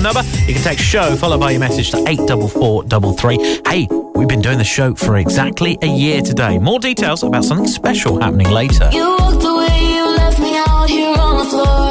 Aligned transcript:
phone 0.00 0.14
number. 0.14 0.28
You 0.46 0.54
can 0.54 0.62
text 0.62 0.84
show 0.84 1.16
followed 1.16 1.40
by 1.40 1.52
your 1.52 1.60
message 1.60 1.90
to 1.90 1.98
84433. 2.06 3.62
Hey, 3.66 3.88
we've 4.14 4.28
been 4.28 4.40
doing 4.40 4.58
the 4.58 4.64
show 4.64 4.94
for 4.94 5.16
exactly 5.16 5.78
a 5.82 5.86
year 5.86 6.22
today. 6.22 6.58
More 6.58 6.78
details 6.78 7.22
about 7.22 7.44
something 7.44 7.68
special 7.68 8.20
happening 8.20 8.50
later. 8.50 8.88
You 8.92 9.16
walked 9.18 9.44
away, 9.44 9.94
you 9.94 10.16
left 10.16 10.40
me 10.40 10.56
out 10.66 10.88
here 10.88 11.16
on 11.18 11.38
the 11.38 11.44
floor. 11.44 11.90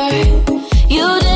You 0.87 1.28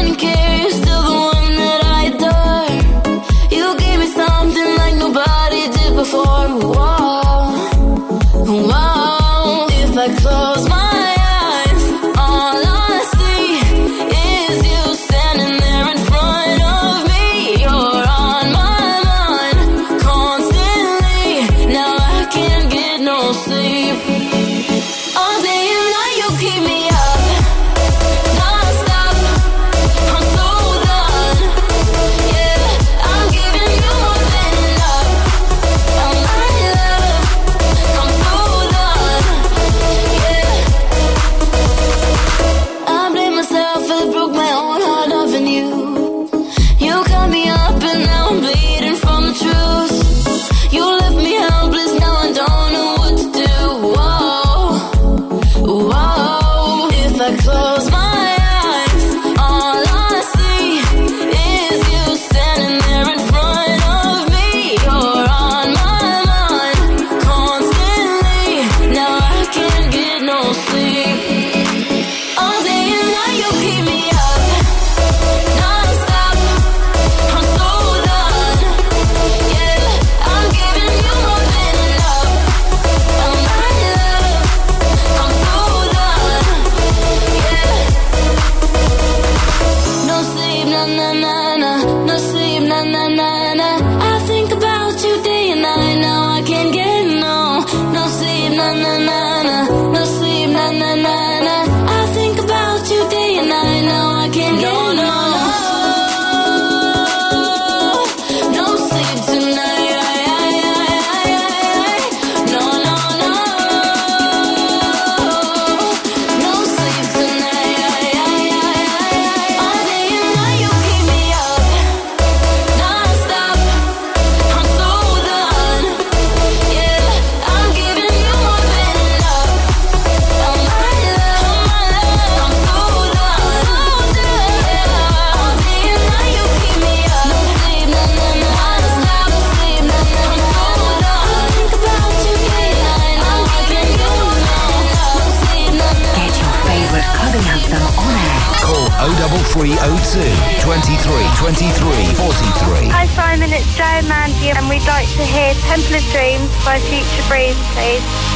23 151.43 151.75
23 151.75 152.15
43. 152.15 152.87
Hi 152.87 153.05
Simon, 153.05 153.51
it's 153.51 153.75
Jo 153.75 153.83
and 153.83 154.07
Mandy 154.07 154.51
and 154.55 154.63
we'd 154.69 154.87
like 154.87 155.09
to 155.19 155.23
hear 155.27 155.53
Temple 155.67 155.99
of 155.99 156.05
Dreams 156.15 156.47
by 156.63 156.79
Future 156.79 157.27
Breeze, 157.27 157.59
please. 157.75 158.32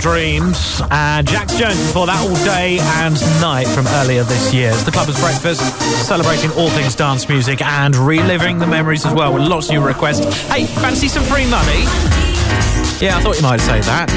Dreams. 0.00 0.80
And 0.90 1.26
Jax 1.28 1.56
Jones 1.56 1.76
before 1.76 2.06
that 2.06 2.18
all 2.20 2.34
day 2.44 2.78
and 2.80 3.14
night 3.40 3.68
from 3.68 3.86
earlier 4.00 4.24
this 4.24 4.52
year. 4.52 4.70
It's 4.70 4.84
the 4.84 4.90
Clubbers 4.90 5.20
Breakfast, 5.20 5.60
celebrating 6.06 6.50
all 6.52 6.70
things 6.70 6.94
dance 6.94 7.28
music 7.28 7.60
and 7.62 7.94
reliving 7.94 8.58
the 8.58 8.66
memories 8.66 9.04
as 9.04 9.12
well 9.12 9.32
with 9.32 9.42
lots 9.42 9.68
of 9.68 9.74
new 9.74 9.84
requests. 9.84 10.24
Hey, 10.48 10.66
fancy 10.66 11.08
some 11.08 11.24
free 11.24 11.44
money? 11.48 11.84
Yeah, 13.00 13.16
I 13.16 13.20
thought 13.22 13.36
you 13.36 13.42
might 13.42 13.60
say 13.60 13.80
that. 13.80 14.08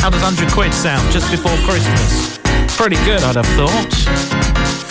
How 0.00 0.10
does 0.10 0.22
100 0.22 0.52
quid 0.52 0.72
sound 0.74 1.10
just 1.12 1.30
before 1.30 1.54
Christmas? 1.66 2.38
Pretty 2.76 2.96
good, 3.04 3.22
I'd 3.22 3.36
have 3.36 3.46
thought. 3.58 3.92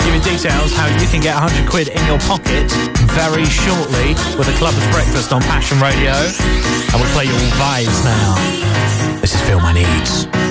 Give 0.04 0.16
you 0.16 0.24
details 0.24 0.74
how 0.75 0.88
you 1.00 1.08
can 1.08 1.22
get 1.22 1.36
100 1.36 1.70
quid 1.70 1.88
in 1.88 2.04
your 2.08 2.20
pocket 2.28 2.72
very 3.16 3.46
shortly 3.46 4.16
with 4.40 4.48
the 4.48 4.56
Clubbers 4.60 4.88
Breakfast 4.92 5.34
on 5.34 5.42
Passion 5.42 5.80
Radio. 5.80 6.12
And 6.12 6.96
we'll 7.00 7.12
play 7.12 7.25
your 7.25 7.40
vibes 7.60 8.04
now. 8.04 9.20
This 9.20 9.36
is 9.36 9.42
Feel 9.42 9.60
My 9.60 9.74
Needs. 9.74 10.50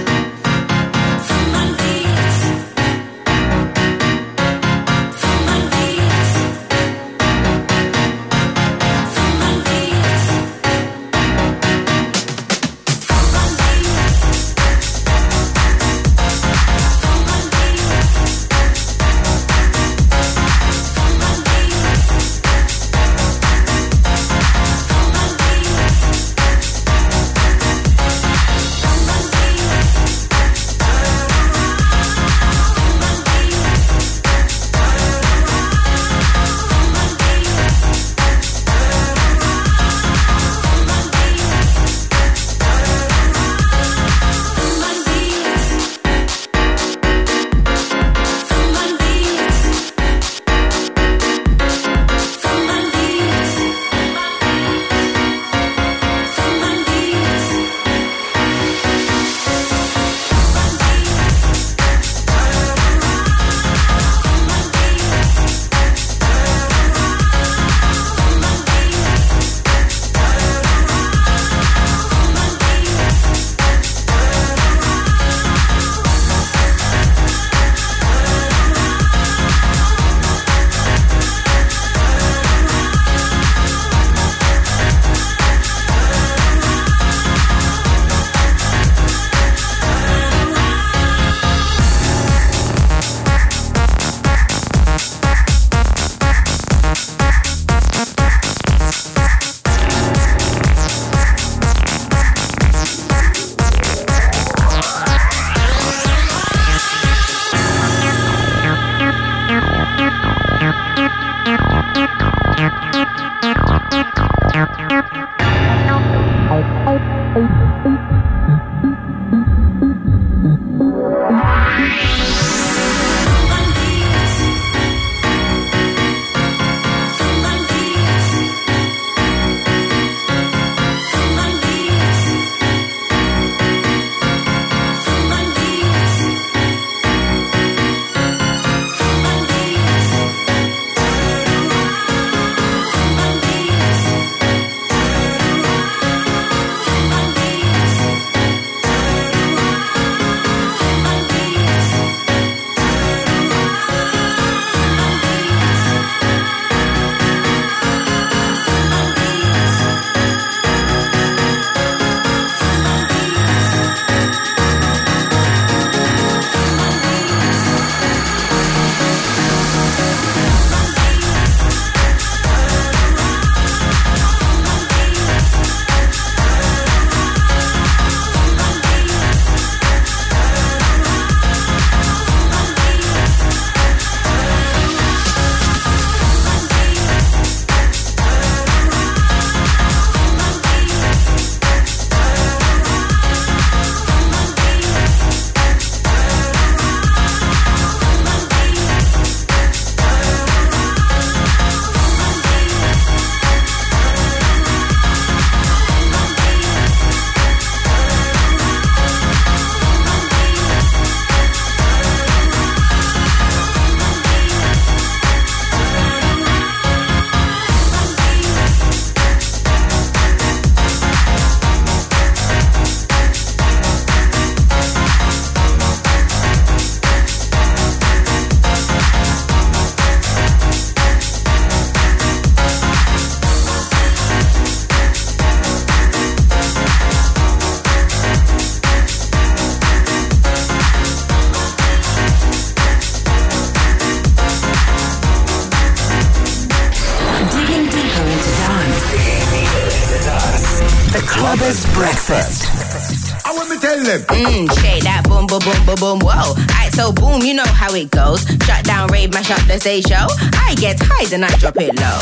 Mmm, 254.41 254.65
shake 254.81 255.05
that 255.05 255.29
boom, 255.29 255.45
boom, 255.45 255.61
boom, 255.61 255.77
boom, 255.85 256.01
boom, 256.01 256.19
whoa. 256.25 256.57
Alright, 256.57 256.89
so 256.97 257.13
boom, 257.13 257.45
you 257.45 257.53
know 257.53 257.69
how 257.77 257.93
it 257.93 258.09
goes. 258.11 258.41
Shut 258.65 258.89
down, 258.89 259.13
rave, 259.13 259.35
mash 259.37 259.51
up 259.51 259.61
the 259.69 259.77
stage 259.79 260.09
show. 260.09 260.33
I 260.57 260.73
get 260.81 260.97
high, 260.97 261.29
then 261.29 261.45
I 261.45 261.53
drop 261.61 261.77
it 261.77 261.93
low. 262.01 262.21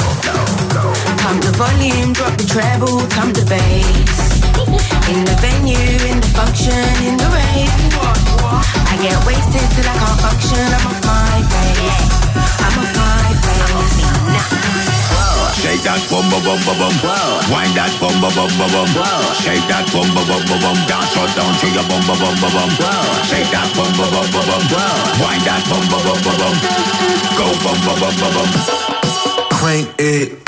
Come 1.22 1.38
the 1.38 1.54
volume, 1.54 2.10
drop 2.12 2.34
the 2.34 2.42
treble, 2.42 3.06
come 3.14 3.30
the 3.30 3.46
bass. 3.46 4.18
In 5.14 5.22
the 5.22 5.36
venue, 5.38 5.78
in 6.10 6.18
the 6.18 6.30
function, 6.34 6.74
in 7.06 7.14
the 7.22 7.30
rave. 7.30 7.70
I 8.90 8.98
get 8.98 9.14
wasted 9.22 9.62
till 9.78 9.86
I 9.86 9.94
can't 9.94 10.18
function. 10.18 10.66
I'm 10.74 10.90
off 10.90 10.98
my 11.06 11.38
face. 11.54 12.02
I'm 12.34 12.82
off 12.82 12.90
my 12.98 13.30
face. 13.46 14.87
Shake 15.58 15.82
that 15.82 16.00
bum 16.08 16.24
bum 16.30 16.42
bum 16.46 16.60
bum 16.64 16.78
bum. 16.78 16.94
Wind 17.50 17.74
that 17.74 17.90
bum 18.00 18.14
bum 18.22 18.32
bum 18.34 18.50
bum 18.58 18.70
bum. 18.70 18.88
Shake 19.42 19.66
that 19.66 19.84
bum 19.92 20.06
bum 20.14 20.26
bum 20.26 20.42
bum 20.46 20.60
bum. 20.62 20.76
Dance 20.86 21.16
right 21.18 21.32
down 21.34 21.52
to 21.58 21.66
your 21.74 21.86
bum 21.90 22.02
bum 22.06 22.18
bum 22.18 22.34
bum 22.40 22.52
bum. 22.54 22.70
Shake 23.26 23.50
that 23.50 23.68
bum 23.74 23.90
bum 23.98 24.08
bum 24.08 24.26
bum 24.30 24.44
bum. 24.46 24.62
Wind 25.20 25.42
that 25.44 25.62
bum 25.68 25.82
bum 25.90 26.00
bum 26.06 26.18
bum 26.24 26.36
bum. 26.38 26.54
Go 27.36 27.46
bum 27.62 27.78
bum 27.84 27.96
bum 28.00 28.14
bum 28.22 28.32
bum. 28.34 28.48
Crank 29.50 29.88
it. 29.98 30.47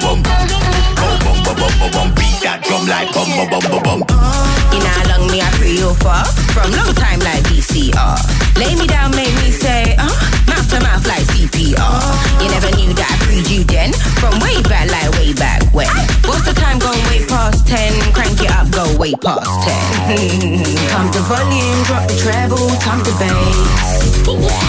Bum 0.00 0.22
bum 0.22 0.46
bum 0.46 1.18
bum. 1.24 1.38
Go 1.44 1.66
bum 1.78 1.90
bum. 1.92 2.08
Beat 2.14 2.38
that 2.42 2.62
drum 2.64 2.86
like 2.86 3.12
bum 3.14 3.28
bum 3.36 3.48
bum 3.50 3.82
bum 3.82 3.82
bum. 3.82 4.48
Know 4.78 4.94
how 4.94 5.18
long 5.18 5.26
me 5.30 5.42
I 5.42 5.50
pre 5.58 5.74
you 5.74 5.90
for? 5.98 6.22
From 6.54 6.70
long 6.72 6.94
time 6.94 7.18
like 7.20 7.42
VCR. 7.50 8.14
Lay 8.58 8.74
me 8.78 8.86
down, 8.86 9.10
make 9.10 9.34
me 9.42 9.50
say, 9.50 9.94
uh, 9.98 10.06
mouth 10.46 10.66
to 10.70 10.78
mouth 10.80 11.06
like 11.06 11.26
CPR. 11.34 11.98
You 12.42 12.48
never 12.50 12.70
knew 12.78 12.94
that 12.94 13.10
I 13.10 13.16
pre 13.26 13.42
you 13.50 13.64
then. 13.64 13.92
From 14.22 14.38
way 14.38 14.62
back, 14.62 14.86
like 14.90 15.10
way 15.18 15.34
back 15.34 15.62
when. 15.74 15.90
What's 16.26 16.46
the 16.46 16.54
time 16.54 16.78
gone 16.78 16.98
way 17.10 17.26
past 17.26 17.66
10? 17.66 18.14
Crank 18.14 18.38
it 18.38 18.50
up, 18.50 18.70
go 18.70 18.86
way 18.98 19.14
past 19.18 19.50
10. 19.66 20.62
come 20.94 21.10
the 21.10 21.22
volume, 21.26 21.78
drop 21.86 22.06
the 22.06 22.16
treble, 22.18 22.70
come 22.78 23.02
the 23.02 23.14
bass. 23.18 23.98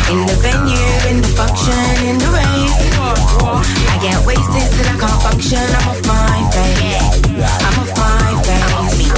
In 0.09 0.25
the 0.25 0.35
venue, 0.41 0.89
in 1.09 1.21
the 1.21 1.29
function, 1.37 1.77
in 2.07 2.17
the 2.17 2.29
rave. 2.33 2.88
I 3.37 3.97
get 4.01 4.17
wasted 4.25 4.67
till 4.73 4.89
I 4.89 4.95
can't 4.97 5.19
function. 5.21 5.61
I'm 5.61 5.93
off 5.93 6.01
my 6.09 6.39
face. 6.49 7.21
I'm 7.61 7.77
off 7.77 7.91
my 7.93 8.33
face. 8.41 9.09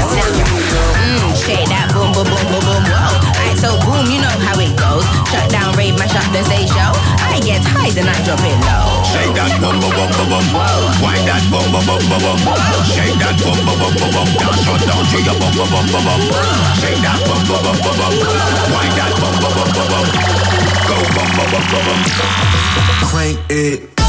Mmm, 0.99 1.31
shake 1.39 1.67
that 1.71 1.91
boom, 1.95 2.11
boom, 2.11 2.27
boom, 2.27 2.43
boom, 2.51 2.61
boom, 2.61 2.83
whoa. 2.91 3.15
Alright, 3.31 3.57
so 3.57 3.79
boom, 3.87 4.03
you 4.11 4.19
know 4.19 4.35
how 4.43 4.59
it 4.59 4.75
goes. 4.75 5.05
Shut 5.31 5.47
down, 5.49 5.73
rave, 5.79 5.95
mash 5.95 6.15
up 6.15 6.27
the 6.35 6.43
stage 6.43 6.67
show. 6.67 6.91
I 7.23 7.39
get 7.39 7.63
high, 7.63 7.89
then 7.95 8.11
I 8.11 8.15
drop 8.27 8.43
it 8.43 8.57
low. 8.67 8.99
Shake 9.07 9.31
that 9.39 9.55
bum 9.63 9.79
bum 9.79 9.91
bum 9.95 10.11
bum 10.11 10.27
bum. 10.27 10.45
Wind 10.99 11.23
that 11.23 11.43
bum 11.47 11.65
bum 11.71 11.83
bum 11.87 12.03
bum 12.11 12.19
bum. 12.19 12.39
Shake 12.91 13.15
that 13.23 13.35
bum 13.39 13.57
bum 13.63 13.77
bum 13.79 13.93
bum 13.95 14.11
bum. 14.11 14.27
Dance 14.35 14.67
right 14.67 14.83
down 14.83 15.03
to 15.07 15.17
your 15.23 15.37
bum 15.39 15.51
bum 15.55 15.67
bum 15.71 15.85
bum 15.87 16.03
bum. 16.03 16.21
Shake 16.83 16.99
that 16.99 17.19
bum 17.23 17.41
bum 17.47 17.59
bum 17.63 17.77
bum 17.79 17.95
bum. 17.95 18.13
Wind 18.75 18.93
that 18.99 19.11
bum 19.15 19.35
bum 19.39 19.51
bum 19.55 19.69
bum 19.71 19.87
bum. 19.87 20.07
Go 20.83 20.97
bum 21.15 21.29
bum 21.31 21.47
bum 21.47 21.63
bum 21.71 21.83
bum. 21.87 21.99
Crank 23.07 23.39
it. 23.47 24.00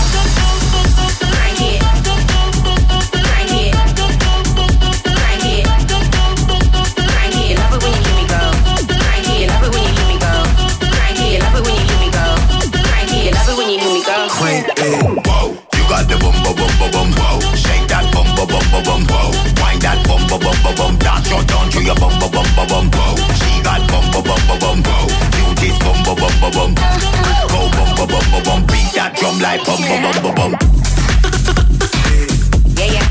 Wind 19.92 20.04
that 20.06 20.08
bum 20.08 20.26
bum 20.28 20.40
bum 20.40 20.56
bum 20.62 20.74
bum. 20.74 20.96
Dance 20.98 21.30
right 21.30 21.46
down 21.46 21.70
to 21.70 21.82
your 21.82 21.94
bum 21.96 22.18
bum 22.18 22.30
bum 22.30 22.46
bum 22.56 22.66
bum. 22.68 22.90
Whoa. 22.92 23.16
She 23.36 23.62
got 23.62 23.80
bum 23.90 24.04
bum 24.12 24.24
bum 24.24 24.40
bum 24.48 24.58
bum. 24.58 24.82
Whoa. 24.82 25.06
You 25.36 25.54
this 25.60 25.78
bum 25.78 25.96
bum 26.04 26.16
bum 26.16 26.32
bum 26.40 26.52
bum. 26.52 26.74
Go 27.48 27.60
bum 27.76 27.88
bum 27.96 28.08
bum 28.08 28.24
bum 28.32 28.42
bum. 28.42 28.60
Beat 28.66 28.92
that 28.96 29.16
drum 29.16 29.38
like 29.40 29.64
bum 29.64 29.80
bum 29.80 30.02
bum 30.02 30.22
bum 30.22 30.34
bum. 30.34 30.52
Yeah, 32.76 32.96
yeah. 32.96 33.06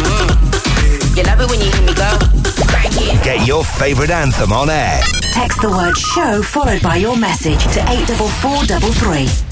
Mhm. 0.00 1.16
You 1.16 1.22
love 1.24 1.40
it 1.40 1.50
when 1.50 1.60
you 1.60 1.70
hear 1.70 1.82
me 1.82 1.94
go. 1.94 2.10
Get 3.22 3.46
your 3.46 3.64
favorite 3.64 4.10
anthem 4.10 4.52
on 4.52 4.70
air. 4.70 5.00
Text 5.32 5.60
the 5.60 5.68
word 5.68 5.96
show 5.96 6.42
followed 6.42 6.82
by 6.82 6.96
your 6.96 7.16
message 7.16 7.62
to 7.74 7.80
84433. 7.86 9.49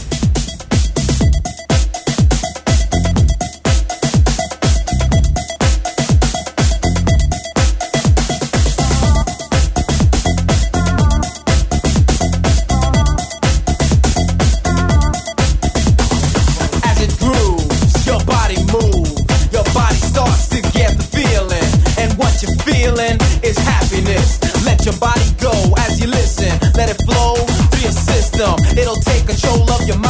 Control 29.29 29.71
of 29.71 29.87
your 29.87 29.99
mind 29.99 30.08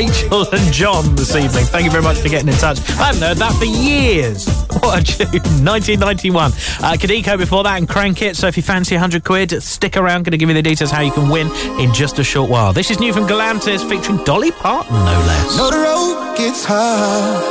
Rachel 0.00 0.46
and 0.54 0.72
John 0.72 1.14
this 1.14 1.36
evening. 1.36 1.66
Thank 1.66 1.84
you 1.84 1.90
very 1.90 2.02
much 2.02 2.20
for 2.20 2.30
getting 2.30 2.48
in 2.48 2.54
touch. 2.54 2.78
I 2.96 3.12
haven't 3.12 3.20
heard 3.20 3.36
that 3.36 3.52
for 3.58 3.66
years. 3.66 4.48
What 4.80 5.02
a 5.02 5.04
tune. 5.04 5.42
1991. 5.60 6.52
Uh, 6.52 6.96
Kadiko 6.96 7.36
before 7.36 7.64
that 7.64 7.76
and 7.76 7.86
Crank 7.86 8.22
It. 8.22 8.34
So 8.34 8.46
if 8.46 8.56
you 8.56 8.62
fancy 8.62 8.94
100 8.94 9.24
quid, 9.24 9.62
stick 9.62 9.98
around. 9.98 10.22
Going 10.22 10.30
to 10.30 10.38
give 10.38 10.48
you 10.48 10.54
the 10.54 10.62
details 10.62 10.90
how 10.90 11.02
you 11.02 11.12
can 11.12 11.28
win 11.28 11.48
in 11.78 11.92
just 11.92 12.18
a 12.18 12.24
short 12.24 12.48
while. 12.48 12.72
This 12.72 12.90
is 12.90 12.98
new 12.98 13.12
from 13.12 13.26
Galantis 13.26 13.86
featuring 13.86 14.24
Dolly 14.24 14.52
Parton, 14.52 14.94
no 14.94 15.04
less. 15.04 15.58
No, 15.58 15.70
the 15.70 15.76
road 15.76 16.34
gets 16.38 16.64
hard. 16.64 17.44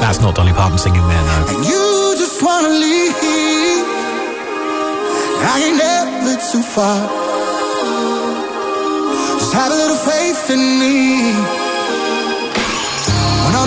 That's 0.00 0.20
not 0.20 0.36
Dolly 0.36 0.52
Parton 0.52 0.78
singing 0.78 1.00
there, 1.00 1.24
no. 1.24 1.46
And 1.48 1.64
you 1.64 2.14
just 2.16 2.40
want 2.44 2.66
to 2.66 2.72
leave. 2.72 3.14
I 5.50 5.62
ain't 5.66 5.78
never 5.78 6.36
too 6.52 6.62
far. 6.62 7.08
Just 9.40 9.52
have 9.52 9.72
a 9.72 9.74
little 9.74 9.96
faith 9.96 10.50
in 10.50 10.78
me. 10.78 11.67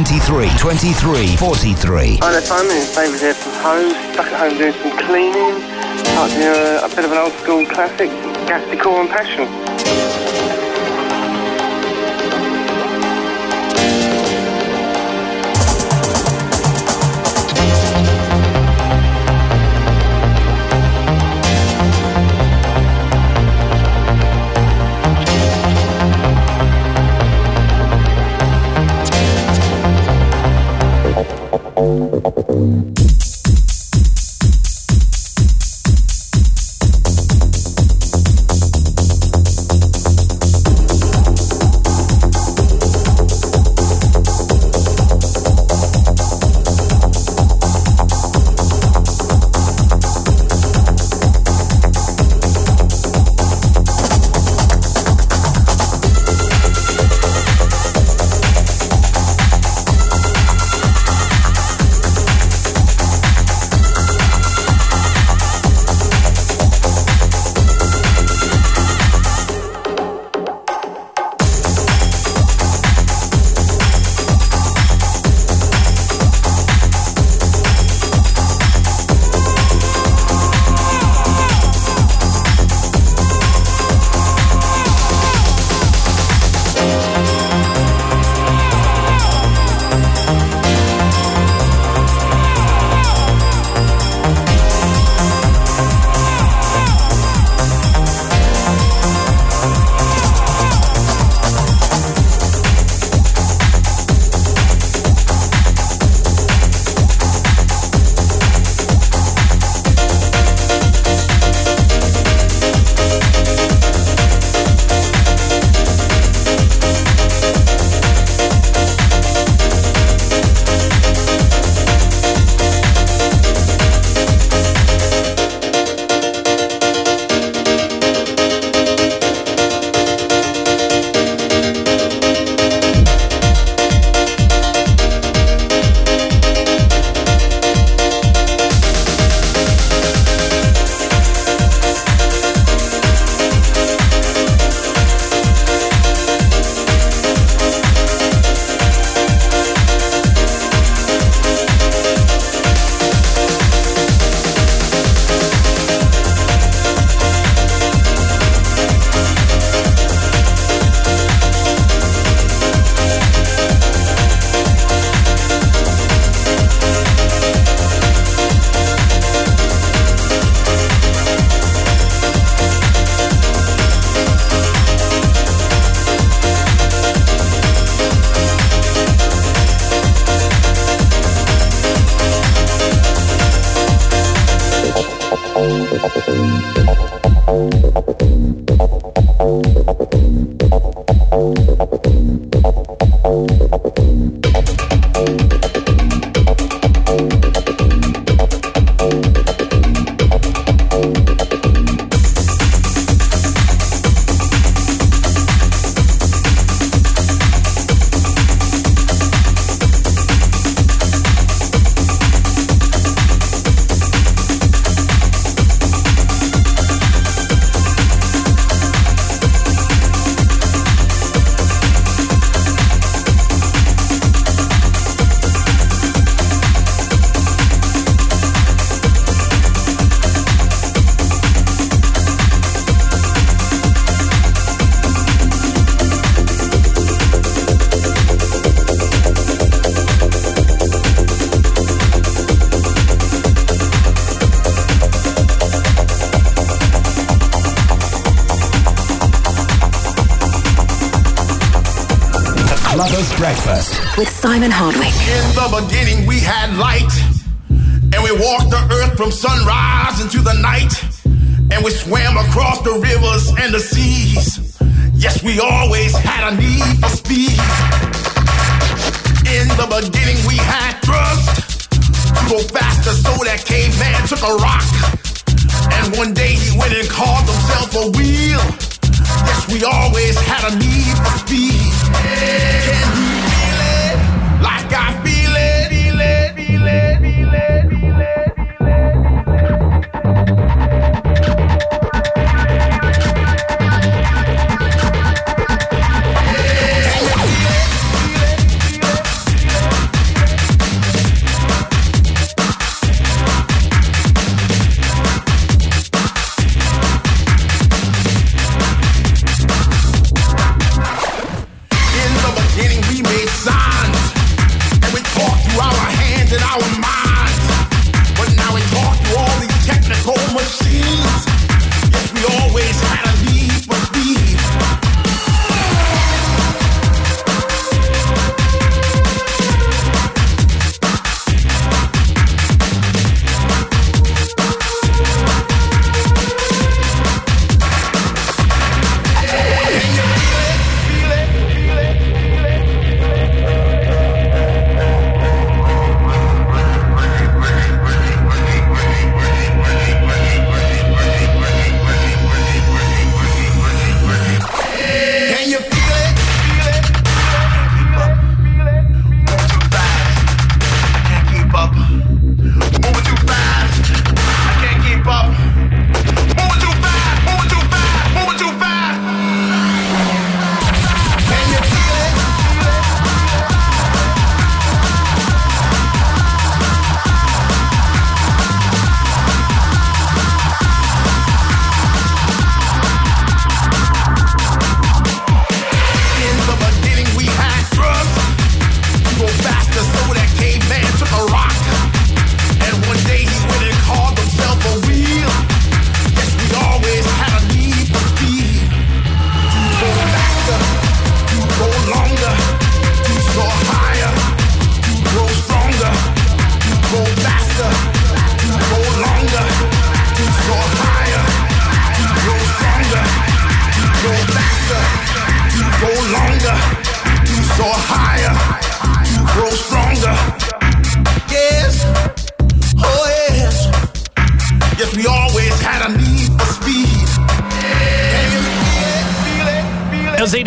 23 0.00 0.48
23 0.56 1.36
43. 1.36 2.16
Hi 2.22 2.32
there, 2.32 2.40
Simon. 2.40 2.72
It's 2.72 2.96
David 2.96 3.20
here 3.20 3.34
from 3.34 3.52
home. 3.60 3.90
Stuck 4.14 4.32
at 4.32 4.40
home 4.40 4.56
doing 4.56 4.72
some 4.72 4.96
cleaning. 4.96 5.60
Up 6.16 6.30
to 6.30 6.80
a, 6.80 6.86
a 6.86 6.88
bit 6.88 7.04
of 7.04 7.12
an 7.12 7.18
old 7.18 7.34
school 7.34 7.66
classic, 7.66 8.08
Gat 8.48 8.64
Decor 8.70 9.02
and 9.02 9.10
Passion. 9.10 9.69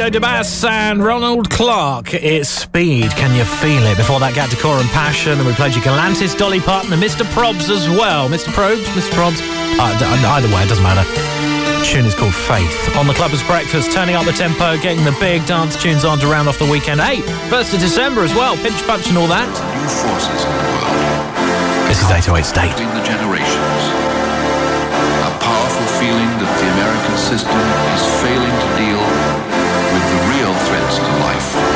Fido 0.03 0.19
de 0.19 0.19
Bass 0.19 0.65
and 0.65 0.99
Ronald 0.99 1.49
Clark. 1.49 2.13
It's 2.13 2.49
Speed, 2.49 3.15
Can 3.15 3.31
You 3.39 3.47
Feel 3.47 3.87
It? 3.87 3.95
Before 3.95 4.19
that, 4.19 4.35
Gat 4.35 4.51
Decor 4.51 4.75
and 4.75 4.91
Passion, 4.91 5.39
and 5.39 5.47
we 5.47 5.55
played 5.55 5.71
you 5.71 5.79
Galantis, 5.79 6.35
Dolly 6.35 6.59
Parton, 6.59 6.91
and 6.91 6.99
Mr. 6.99 7.23
Probz 7.31 7.71
as 7.71 7.87
well. 7.87 8.27
Mr. 8.27 8.51
Probz, 8.51 8.83
uh, 8.83 8.99
Mr. 8.99 9.15
Probz. 9.15 9.39
Uh, 9.79 9.95
either 9.95 10.51
way, 10.51 10.59
it 10.59 10.67
doesn't 10.67 10.83
matter. 10.83 11.07
The 11.07 11.87
tune 11.87 12.03
is 12.03 12.11
called 12.19 12.35
Faith. 12.35 12.75
On 12.99 13.07
the 13.07 13.15
Clubbers 13.15 13.39
breakfast, 13.47 13.95
turning 13.95 14.19
up 14.19 14.27
the 14.27 14.35
tempo, 14.35 14.75
getting 14.75 15.07
the 15.07 15.15
big 15.23 15.39
dance 15.47 15.79
tunes 15.79 16.03
on 16.03 16.19
to 16.19 16.27
round 16.27 16.51
off 16.51 16.59
the 16.59 16.67
weekend. 16.67 16.99
Hey, 16.99 17.23
1st 17.47 17.75
of 17.75 17.79
December 17.79 18.27
as 18.27 18.35
well, 18.35 18.59
pinch 18.59 18.83
punch 18.83 19.07
and 19.07 19.15
all 19.15 19.31
that. 19.31 19.47
New 19.47 19.87
forces 19.87 20.43
in 20.43 20.51
the 20.51 20.67
world. 20.67 21.87
This 21.87 22.03
is 22.03 22.11
808 22.11 22.43
State. 22.43 22.75
The 22.75 23.03
generations. 23.07 23.79
A 25.23 25.31
powerful 25.39 25.87
feeling 25.95 26.27
that 26.43 26.51
the 26.59 26.67
American 26.75 27.15
system 27.15 27.55
is 27.95 28.03
failing 28.19 28.51
to 28.51 28.69
deal 28.75 29.12
threads 30.73 30.97
to 30.97 31.03
life. 31.19 31.72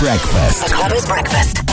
Breakfast. 0.00 0.66
The 0.66 1.04
Breakfast. 1.06 1.69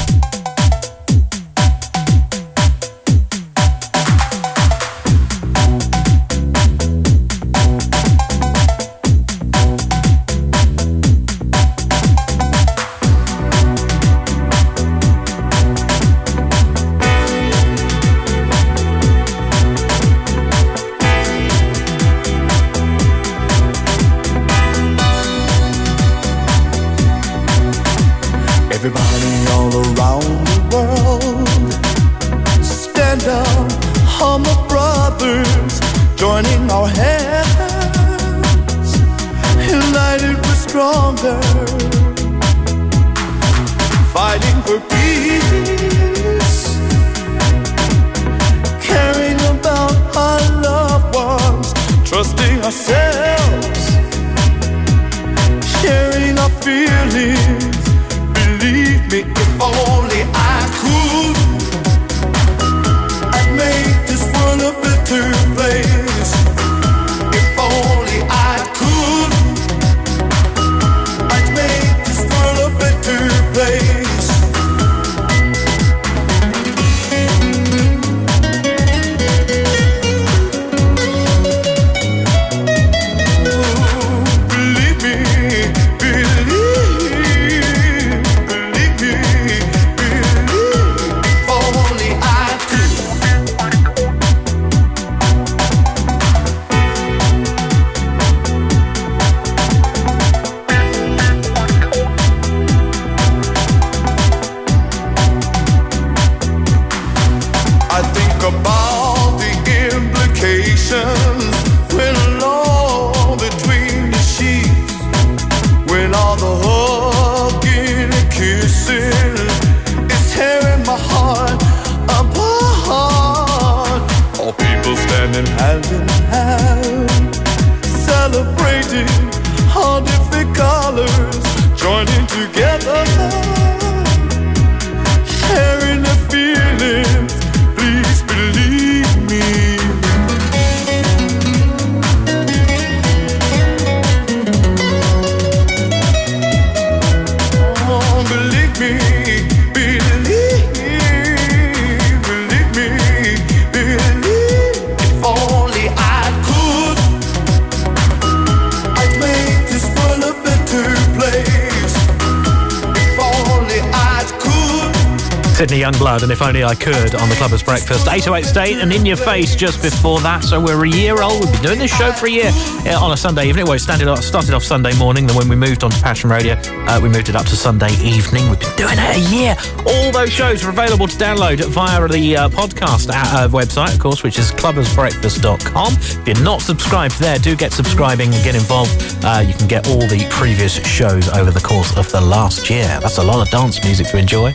808 168.27 168.45
State 168.45 168.77
and 168.81 168.91
In 168.91 169.05
Your 169.05 169.15
Face 169.15 169.55
just 169.55 169.81
before 169.81 170.19
that. 170.19 170.43
So 170.43 170.59
we're 170.59 170.83
a 170.83 170.89
year 170.89 171.21
old. 171.21 171.45
We've 171.45 171.53
been 171.53 171.61
doing 171.61 171.79
this 171.79 171.95
show 171.95 172.11
for 172.11 172.25
a 172.25 172.29
year 172.29 172.51
uh, 172.85 173.01
on 173.01 173.13
a 173.13 173.15
Sunday 173.15 173.47
evening. 173.47 173.63
Well, 173.63 173.75
it 173.75 173.79
started 173.79 174.09
off, 174.09 174.63
Sunday 174.63 174.93
morning. 174.97 175.27
Then 175.27 175.37
when 175.37 175.47
we 175.47 175.55
moved 175.55 175.81
on 175.85 175.91
to 175.91 176.01
Passion 176.01 176.29
Radio, 176.29 176.55
uh, 176.55 176.99
we 177.01 177.07
moved 177.07 177.29
it 177.29 177.37
up 177.37 177.45
to 177.45 177.55
Sunday 177.55 177.93
evening. 178.03 178.49
We've 178.49 178.59
been 178.59 178.75
doing 178.75 178.97
it 178.97 179.15
a 179.15 179.33
year. 179.33 179.55
All 179.87 180.11
those 180.11 180.29
shows 180.29 180.65
are 180.65 180.69
available 180.69 181.07
to 181.07 181.15
download 181.15 181.63
via 181.67 182.05
the 182.09 182.35
uh, 182.35 182.49
podcast 182.49 183.09
uh, 183.13 183.47
website, 183.47 183.93
of 183.93 183.99
course, 184.01 184.23
which 184.23 184.37
is 184.37 184.51
clubbersbreakfast.com. 184.51 185.93
If 185.93 186.27
you're 186.27 186.43
not 186.43 186.61
subscribed 186.61 187.17
there, 187.19 187.39
do 187.39 187.55
get 187.55 187.71
subscribing 187.71 188.33
and 188.33 188.43
get 188.43 188.55
involved. 188.55 188.91
Uh, 189.23 189.45
you 189.47 189.53
can 189.53 189.69
get 189.69 189.87
all 189.87 190.01
the 190.01 190.27
previous 190.29 190.85
shows 190.85 191.29
over 191.29 191.49
the 191.49 191.61
course 191.61 191.95
of 191.95 192.11
the 192.11 192.19
last 192.19 192.69
year. 192.69 192.87
That's 192.99 193.19
a 193.19 193.23
lot 193.23 193.41
of 193.41 193.49
dance 193.51 193.81
music 193.85 194.07
to 194.07 194.17
enjoy. 194.17 194.53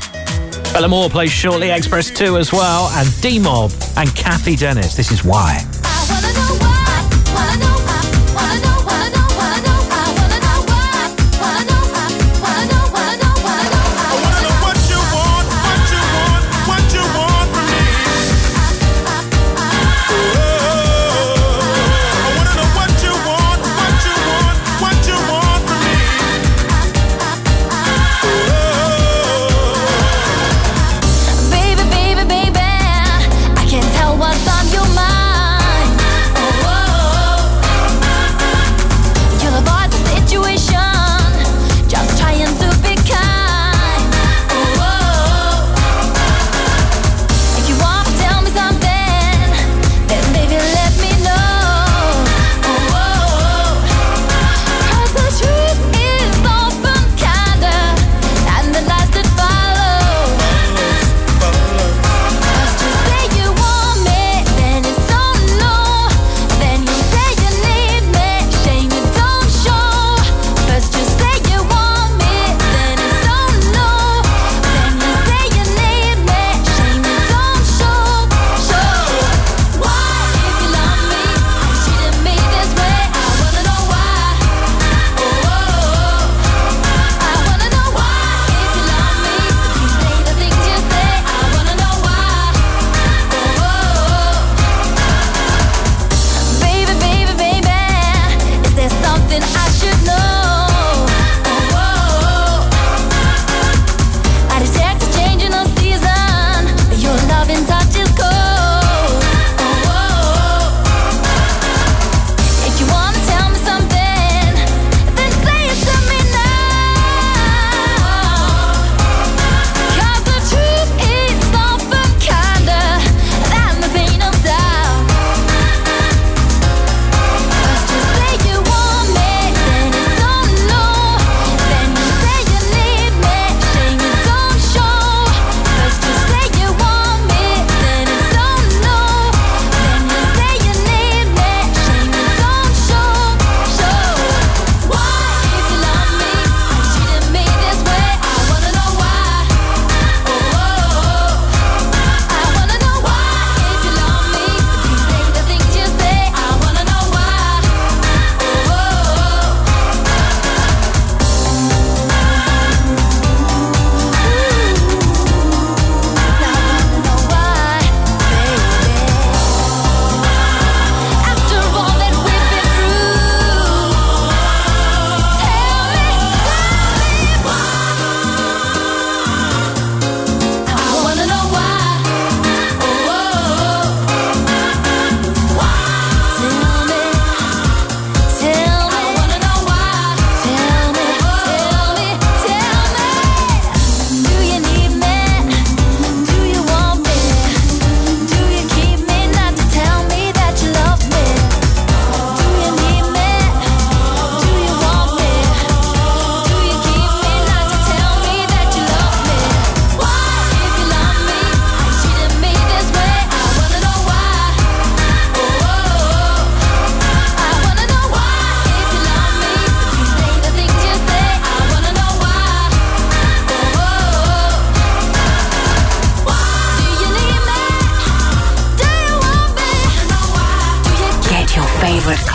Bellamore 0.73 1.11
plays 1.11 1.31
shortly, 1.31 1.71
X-Press 1.71 2.11
2 2.11 2.39
as 2.39 2.51
well, 2.51 2.89
and 2.95 3.21
D-Mob 3.21 3.71
and 3.99 4.09
Cathy 4.17 4.57
Dennis. 4.57 4.97
This 4.97 5.13
is 5.13 5.23
why. 5.23 5.72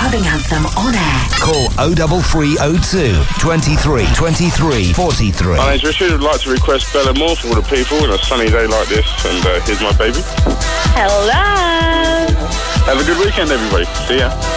Clubbing 0.10 0.28
anthem 0.28 0.66
on 0.78 0.96
air. 0.96 1.20
Call 1.42 1.70
03302 1.92 3.24
23 3.40 4.06
23 4.16 4.94
43. 4.94 5.58
My 5.58 5.72
name's 5.72 5.84
Richard. 5.84 6.12
I'd 6.12 6.22
like 6.22 6.42
to 6.42 6.52
request 6.52 6.94
Bella 6.94 7.14
Moore 7.14 7.36
for 7.36 7.50
all 7.50 7.56
the 7.56 7.62
people 7.64 7.98
on 8.00 8.12
a 8.12 8.18
sunny 8.20 8.50
day 8.50 8.68
like 8.68 8.88
this. 8.88 9.06
And 9.26 9.46
uh, 9.46 9.60
here's 9.66 9.82
my 9.82 9.92
baby. 9.98 10.20
Hello. 10.96 11.34
Have 12.86 13.02
a 13.02 13.04
good 13.04 13.20
weekend, 13.20 13.52
everybody. 13.52 13.86
See 14.08 14.20
ya. 14.20 14.57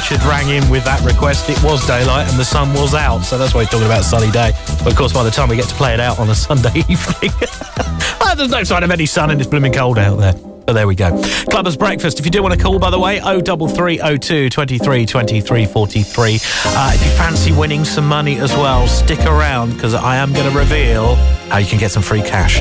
Richard 0.00 0.22
rang 0.24 0.48
in 0.48 0.66
with 0.70 0.82
that 0.84 1.04
request. 1.04 1.50
It 1.50 1.62
was 1.62 1.86
daylight 1.86 2.26
and 2.30 2.38
the 2.38 2.44
sun 2.44 2.72
was 2.72 2.94
out, 2.94 3.18
so 3.18 3.36
that's 3.36 3.52
why 3.52 3.60
he's 3.60 3.68
talking 3.68 3.84
about 3.84 4.02
sunny 4.02 4.30
day. 4.30 4.52
But 4.78 4.92
of 4.92 4.96
course, 4.96 5.12
by 5.12 5.22
the 5.22 5.30
time 5.30 5.50
we 5.50 5.56
get 5.56 5.68
to 5.68 5.74
play 5.74 5.92
it 5.92 6.00
out 6.00 6.18
on 6.18 6.30
a 6.30 6.34
Sunday 6.46 6.78
evening, 6.88 7.30
there's 8.34 8.48
no 8.48 8.64
sign 8.64 8.82
of 8.82 8.90
any 8.90 9.04
sun 9.04 9.30
and 9.30 9.38
it's 9.38 9.50
blooming 9.50 9.74
cold 9.74 9.98
out 9.98 10.16
there. 10.16 10.32
But 10.32 10.72
there 10.72 10.86
we 10.86 10.94
go. 10.94 11.10
Clubbers 11.50 11.78
Breakfast. 11.78 12.18
If 12.18 12.24
you 12.24 12.30
do 12.30 12.42
want 12.42 12.54
to 12.54 12.58
call, 12.58 12.78
by 12.78 12.88
the 12.88 12.98
way, 12.98 13.20
03302 13.20 14.48
23 14.48 15.04
23 15.04 15.66
43. 15.66 16.38
Uh, 16.64 16.92
if 16.94 17.04
you 17.04 17.10
fancy 17.10 17.52
winning 17.52 17.84
some 17.84 18.08
money 18.08 18.38
as 18.38 18.54
well, 18.54 18.88
stick 18.88 19.20
around 19.26 19.74
because 19.74 19.92
I 19.92 20.16
am 20.16 20.32
going 20.32 20.50
to 20.50 20.58
reveal 20.58 21.16
how 21.50 21.58
you 21.58 21.66
can 21.66 21.78
get 21.78 21.90
some 21.90 22.02
free 22.02 22.22
cash 22.22 22.60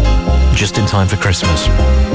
just 0.58 0.78
in 0.78 0.86
time 0.86 1.08
for 1.08 1.16
Christmas. 1.16 1.68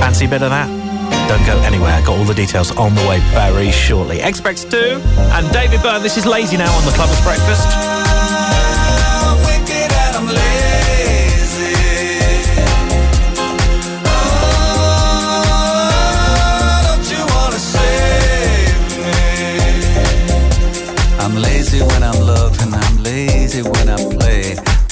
Fancy 0.03 0.27
a 0.27 0.29
bit 0.29 0.43
of 0.43 0.51
that? 0.51 0.84
Don't 1.29 1.45
go 1.47 1.59
anywhere. 1.63 2.01
Got 2.03 2.19
all 2.19 2.25
the 2.25 2.35
details 2.35 2.71
on 2.77 2.95
the 2.95 3.07
way 3.09 3.21
very 3.33 3.71
shortly. 3.71 4.21
X-Press 4.21 4.65
2 4.65 4.77
and 4.77 5.53
David 5.53 5.83
Byrne. 5.83 6.03
This 6.03 6.17
is 6.17 6.27
Lazy 6.27 6.57
now 6.57 6.73
on 6.77 6.85
the 6.85 6.93
Clubbers 6.93 7.23
Breakfast. 7.25 8.04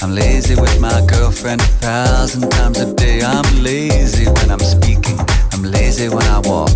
I'm 0.02 0.16
lazy 0.16 0.56
with 0.56 0.80
my 0.80 1.06
girlfriend 1.06 1.60
a 1.60 1.64
thousand 1.78 2.50
times 2.50 2.80
a 2.80 2.92
day. 2.92 3.22
I'm 3.22 3.46
lazy 3.62 4.24
when 4.24 4.50
I'm 4.50 4.58
speaking, 4.58 5.16
I'm 5.52 5.62
lazy 5.62 6.08
when 6.08 6.24
I 6.24 6.40
walk. 6.40 6.74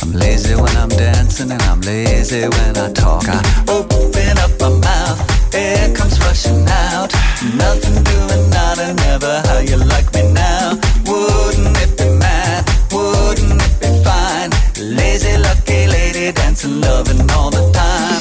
I'm 0.00 0.12
lazy 0.12 0.54
when 0.54 0.74
I'm 0.78 0.88
dancing 0.88 1.50
and 1.50 1.60
I'm 1.64 1.82
lazy 1.82 2.48
when 2.48 2.76
I 2.78 2.90
talk. 2.92 3.24
I 3.28 3.42
open 3.68 4.38
up 4.38 4.50
my 4.58 4.70
mouth, 4.80 5.54
air 5.54 5.94
comes 5.94 6.18
rushing 6.20 6.64
out. 6.88 7.12
Nothing 7.54 8.02
doing, 8.02 8.48
nada, 8.48 8.94
never 8.94 9.42
how 9.44 9.58
you 9.58 9.76
like 9.76 10.10
me 10.14 10.32
now. 10.32 10.70
Wouldn't 11.04 11.76
it 11.84 11.98
be 11.98 12.08
mad? 12.16 12.64
Wouldn't 12.90 13.60
it 13.60 13.74
be 13.78 13.90
fine? 14.02 14.50
Lazy, 14.80 15.36
lucky 15.36 15.86
lady, 15.86 16.32
dancing, 16.32 16.80
loving 16.80 17.30
all 17.30 17.50
the 17.50 17.70
time. 17.72 18.13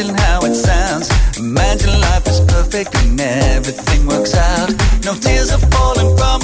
Imagine 0.00 0.18
how 0.24 0.40
it 0.46 0.54
sounds. 0.54 1.10
Imagine 1.38 2.00
life 2.00 2.26
is 2.26 2.40
perfect 2.40 2.94
and 3.04 3.20
everything 3.20 4.06
works 4.06 4.34
out. 4.34 4.70
No 5.04 5.12
tears 5.14 5.52
are 5.52 5.58
falling 5.68 6.16
from 6.16 6.39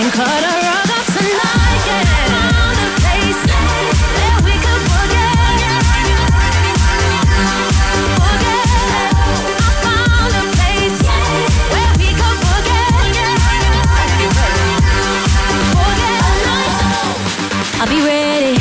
and 0.00 0.12
cut 0.12 0.26
a 0.26 0.54
rug 0.66 0.90
up 0.96 1.06
tonight. 1.14 1.82
Yeah. 1.86 2.50
Found 2.52 2.78
a 2.80 2.90
place 3.00 4.19
I'll 17.80 17.88
be 17.88 17.98
ready. 18.04 18.59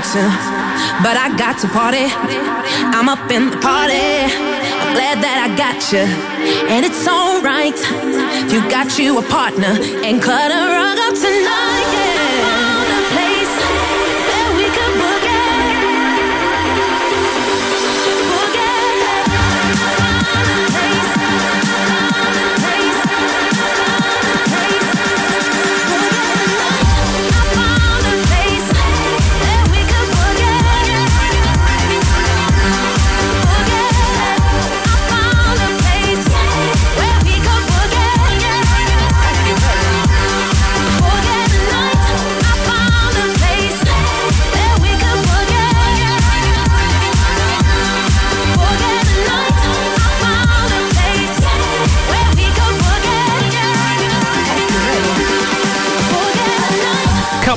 Want 0.00 0.12
to. 0.12 0.24
But 1.02 1.16
I 1.16 1.34
got 1.36 1.58
to 1.60 1.68
party. 1.68 2.06
I'm 2.96 3.08
up 3.08 3.30
in 3.30 3.50
the 3.50 3.56
party. 3.58 4.24
I'm 4.80 4.94
glad 4.94 5.18
that 5.20 5.38
I 5.44 5.56
got 5.56 5.92
you. 5.92 6.04
And 6.68 6.84
it's 6.84 7.06
alright. 7.06 7.76
You 8.52 8.60
got 8.70 8.98
you 8.98 9.18
a 9.18 9.22
partner 9.22 9.76
and 10.04 10.22
cut 10.22 10.50
a 10.50 10.62
rug 10.76 10.98
up 10.98 11.14
tonight. 11.14 11.92
Yeah. 11.92 12.19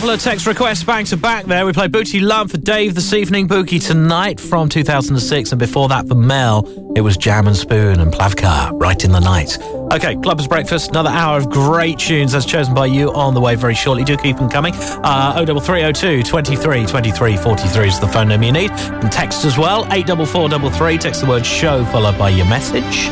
Couple 0.04 0.16
of 0.16 0.22
text 0.22 0.46
requests 0.48 0.84
back 0.84 1.06
to 1.06 1.16
back 1.16 1.46
there. 1.46 1.66
We 1.66 1.72
play 1.72 1.88
Booty 1.88 2.20
Love 2.20 2.52
for 2.52 2.58
Dave 2.58 2.94
this 2.94 3.14
evening, 3.14 3.48
Bookie 3.48 3.80
Tonight 3.80 4.38
from 4.38 4.68
2006, 4.68 5.54
and 5.54 5.58
before 5.58 5.88
that 5.88 6.10
for 6.10 6.16
Mel, 6.16 6.68
it 6.94 7.00
was 7.00 7.16
Jam 7.16 7.48
and 7.48 7.56
Spoon 7.56 8.02
and 8.02 8.12
Plavka, 8.12 8.78
Right 8.78 9.02
in 9.02 9.14
the 9.14 9.22
Night. 9.22 9.58
Okay, 9.94 10.16
Clubbers 10.16 10.50
Breakfast, 10.50 10.90
another 10.90 11.10
hour 11.10 11.38
of 11.38 11.50
great 11.50 12.00
tunes 12.00 12.36
as 12.36 12.46
chosen 12.46 12.74
by 12.74 12.88
you 12.88 13.14
on 13.14 13.34
the 13.34 13.40
way 13.40 13.56
very 13.56 13.76
shortly. 13.76 14.04
Do 14.04 14.18
keep 14.18 14.36
them 14.36 14.50
coming. 14.50 14.74
Uh, 14.76 15.46
03302 15.46 16.24
23 16.24 16.86
23 16.86 17.38
43 17.38 17.88
is 17.88 18.00
the 18.02 18.08
phone 18.10 18.28
number 18.28 18.46
you 18.46 18.52
need. 18.52 18.72
And 18.72 19.10
text 19.10 19.46
as 19.46 19.58
well, 19.58 19.86
84433. 19.90 20.98
Text 20.98 21.22
the 21.22 21.28
word 21.28 21.46
show 21.46 21.86
followed 21.86 22.20
by 22.20 22.28
your 22.28 22.48
message. 22.48 23.08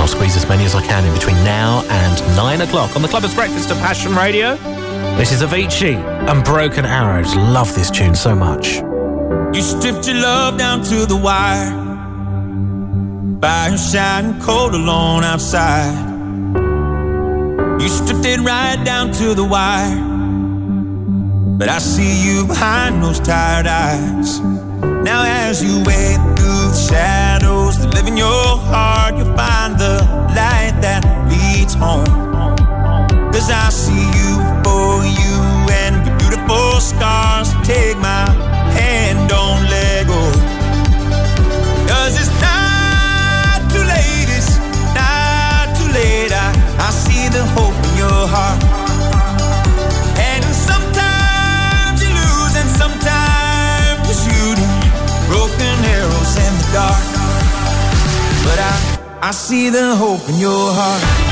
I'll 0.00 0.08
squeeze 0.08 0.34
as 0.34 0.48
many 0.48 0.64
as 0.64 0.74
I 0.74 0.80
can 0.80 1.04
in 1.04 1.12
between 1.12 1.36
now 1.44 1.84
and 1.90 2.36
9 2.36 2.62
o'clock 2.62 2.96
on 2.96 3.02
the 3.02 3.08
Clubbers 3.08 3.34
Breakfast 3.34 3.70
of 3.70 3.76
Passion 3.80 4.14
Radio. 4.14 4.56
This 5.18 5.30
is 5.30 5.42
Avicii 5.42 5.96
and 6.28 6.44
Broken 6.44 6.84
Arrows. 6.84 7.34
Love 7.36 7.72
this 7.74 7.90
tune 7.90 8.14
so 8.14 8.34
much. 8.34 8.82
You 9.54 9.62
stripped 9.62 10.06
your 10.06 10.16
love 10.16 10.58
down 10.58 10.82
to 10.84 11.06
the 11.06 11.16
wire. 11.16 11.70
by 13.38 13.68
Fire 13.68 13.78
shining 13.78 14.40
cold 14.40 14.74
alone 14.74 15.22
outside. 15.22 15.94
You 17.80 17.88
stripped 17.88 18.24
it 18.24 18.40
right 18.40 18.82
down 18.84 19.12
to 19.12 19.34
the 19.34 19.44
wire. 19.44 19.96
But 21.58 21.68
I 21.68 21.78
see 21.78 22.24
you 22.26 22.46
behind 22.46 23.02
those 23.02 23.20
tired 23.20 23.66
eyes. 23.66 24.40
Now, 24.40 25.22
as 25.24 25.62
you 25.62 25.84
wade 25.84 26.20
through 26.36 26.70
the 26.74 26.86
shadows 26.88 27.78
that 27.78 27.94
live 27.94 28.06
in 28.08 28.16
your 28.16 28.56
heart, 28.56 29.16
you'll 29.16 29.36
find 29.36 29.78
the 29.78 30.21
I, 59.24 59.30
see 59.30 59.70
the 59.70 59.94
hope 59.94 60.28
in 60.28 60.36
your 60.40 60.72
heart. 60.74 61.31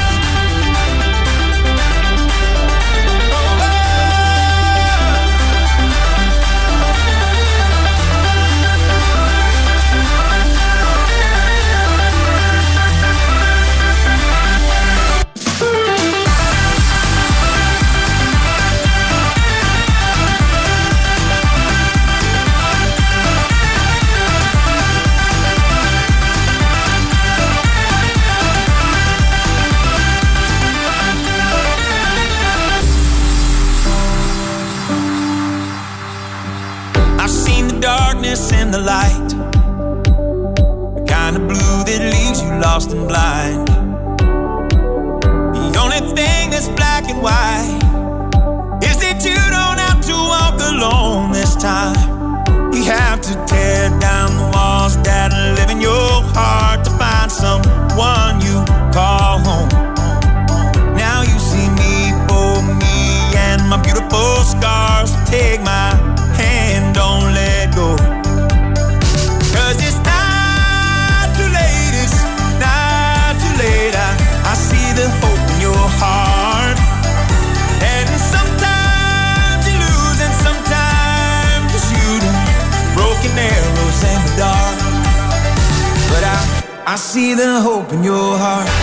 I, 86.93 86.97
see 86.97 87.34
the 87.34 87.61
hope 87.61 87.93
in 87.93 88.03
your 88.03 88.36
heart. 88.36 88.80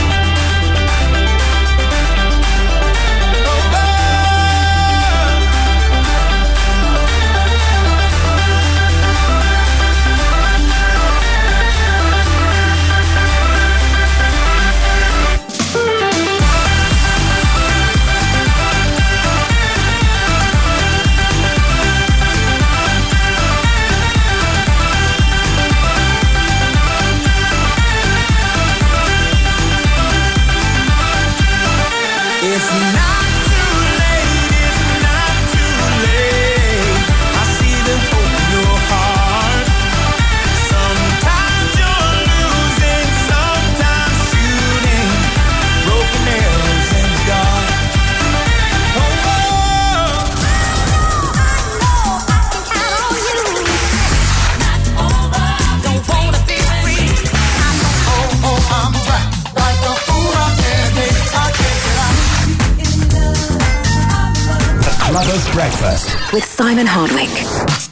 Simon 66.57 66.87
Hardwick. 66.87 67.86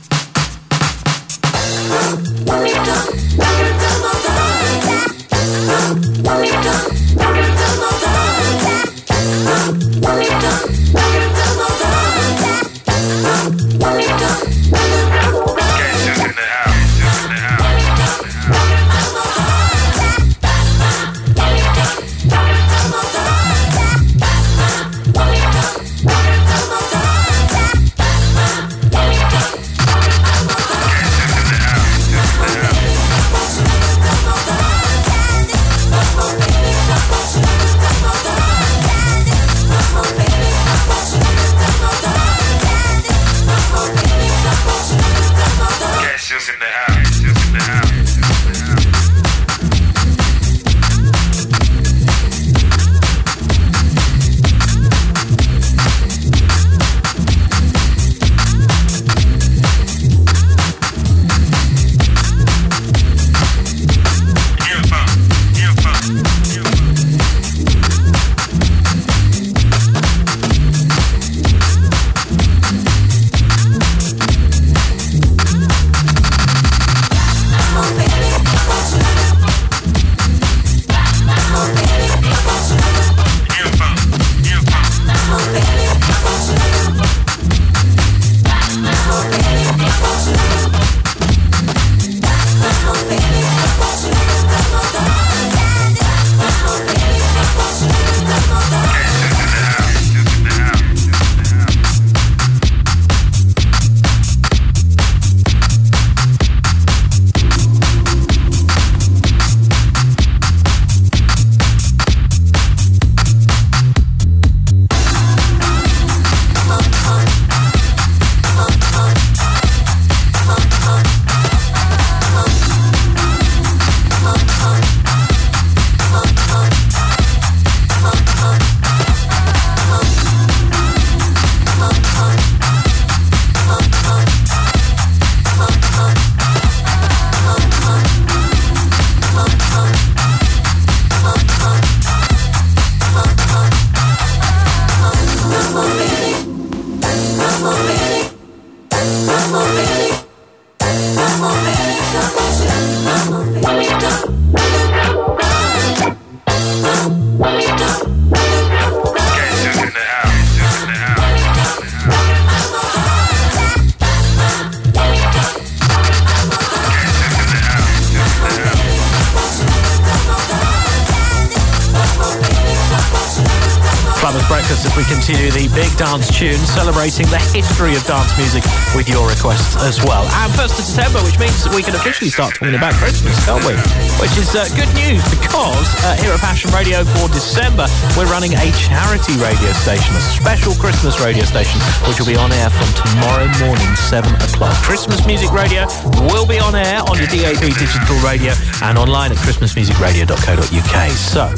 Celebrating 177.06 177.30
the 177.30 177.42
history 177.54 177.94
of 177.94 178.02
dance 178.10 178.34
music 178.34 178.66
with 178.98 179.06
your 179.06 179.30
requests 179.30 179.78
as 179.86 180.02
well. 180.10 180.26
And 180.42 180.50
1st 180.58 180.74
of 180.74 180.86
December, 180.90 181.20
which 181.22 181.38
means 181.38 181.62
that 181.62 181.70
we 181.70 181.86
can 181.86 181.94
officially 181.94 182.34
start 182.34 182.58
talking 182.58 182.74
about 182.74 182.98
Christmas, 182.98 183.38
can't 183.46 183.62
we? 183.62 183.78
Which 184.18 184.34
is 184.42 184.50
uh, 184.58 184.66
good 184.74 184.90
news 184.98 185.22
because 185.30 185.86
uh, 186.02 186.18
here 186.18 186.34
at 186.34 186.42
Passion 186.42 186.74
Radio 186.74 187.06
for 187.06 187.30
December, 187.30 187.86
we're 188.18 188.30
running 188.34 188.58
a 188.58 188.74
charity 188.74 189.38
radio 189.38 189.70
station, 189.86 190.18
a 190.18 190.24
special 190.34 190.74
Christmas 190.82 191.22
radio 191.22 191.46
station, 191.46 191.78
which 192.10 192.18
will 192.18 192.30
be 192.30 192.40
on 192.42 192.50
air 192.50 192.74
from 192.74 192.90
tomorrow 192.98 193.46
morning, 193.62 193.92
7 194.10 194.26
o'clock. 194.42 194.74
Christmas 194.82 195.22
Music 195.30 195.54
Radio 195.54 195.86
will 196.26 196.50
be 196.50 196.58
on 196.58 196.74
air 196.74 197.06
on 197.06 197.22
your 197.22 197.30
DAB 197.30 197.70
digital 197.70 198.18
radio 198.26 198.58
and 198.82 198.98
online 198.98 199.30
at 199.30 199.38
christmasmusicradio.co.uk. 199.46 200.98
So, 201.14 201.54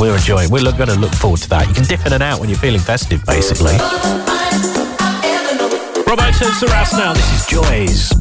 we're 0.00 0.16
enjoying. 0.16 0.48
We're 0.48 0.64
going 0.72 0.88
to 0.88 0.98
look 0.98 1.12
forward 1.12 1.44
to 1.44 1.48
that. 1.52 1.68
You 1.68 1.74
can 1.74 1.84
dip 1.84 2.04
in 2.08 2.16
and 2.16 2.22
out 2.22 2.40
when 2.40 2.48
you're 2.48 2.58
feeling 2.58 2.80
festive, 2.80 3.24
basically. 3.24 3.76
Roberto 6.06 6.46
Surace 6.52 6.96
now. 6.96 7.12
This 7.12 7.32
is 7.32 7.46
Joys. 7.46 8.15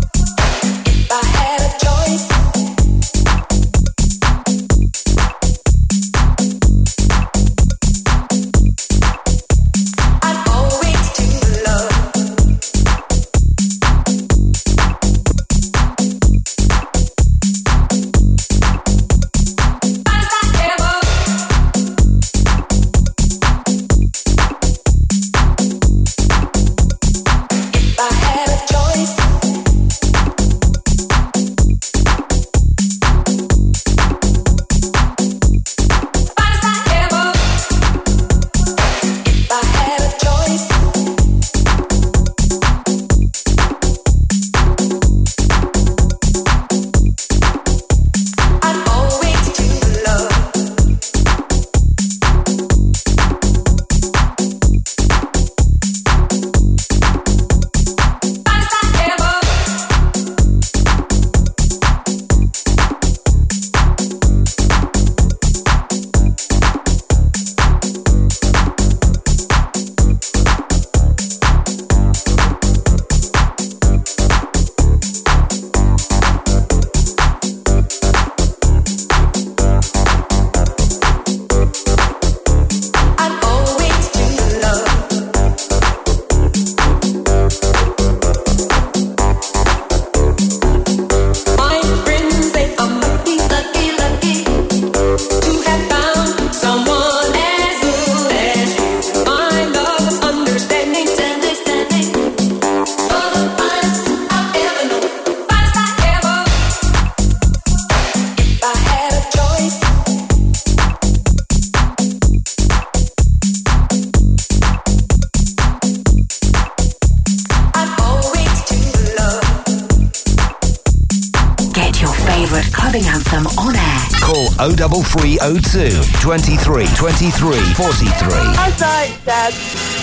23 126.25 126.87
23 126.95 127.53
43. 127.75 128.09
Hi, 128.57 129.15
Dad. 129.25 129.53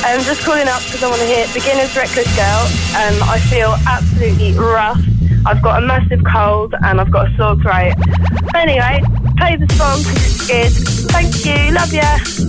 I'm 0.06 0.22
just 0.22 0.44
calling 0.44 0.68
up 0.68 0.80
because 0.84 1.02
I 1.02 1.08
want 1.08 1.18
to 1.18 1.26
hear 1.26 1.46
Beginerz 1.46 1.96
Reckless 1.96 2.30
Girl. 2.36 2.62
Um, 2.94 3.28
I 3.28 3.40
feel 3.50 3.74
absolutely 3.88 4.54
rough. 4.54 5.02
I've 5.44 5.60
got 5.60 5.82
a 5.82 5.84
massive 5.84 6.22
cold 6.32 6.76
and 6.84 7.00
I've 7.00 7.10
got 7.10 7.26
a 7.26 7.36
sore 7.36 7.56
throat. 7.56 7.94
Anyway, 8.54 9.02
play 9.36 9.56
the 9.56 9.66
song 9.74 9.98
because 9.98 10.46
it's 10.46 10.46
good. 10.46 11.10
Thank 11.10 11.44
you. 11.44 11.74
Love 11.74 11.92
ya. 11.92 12.41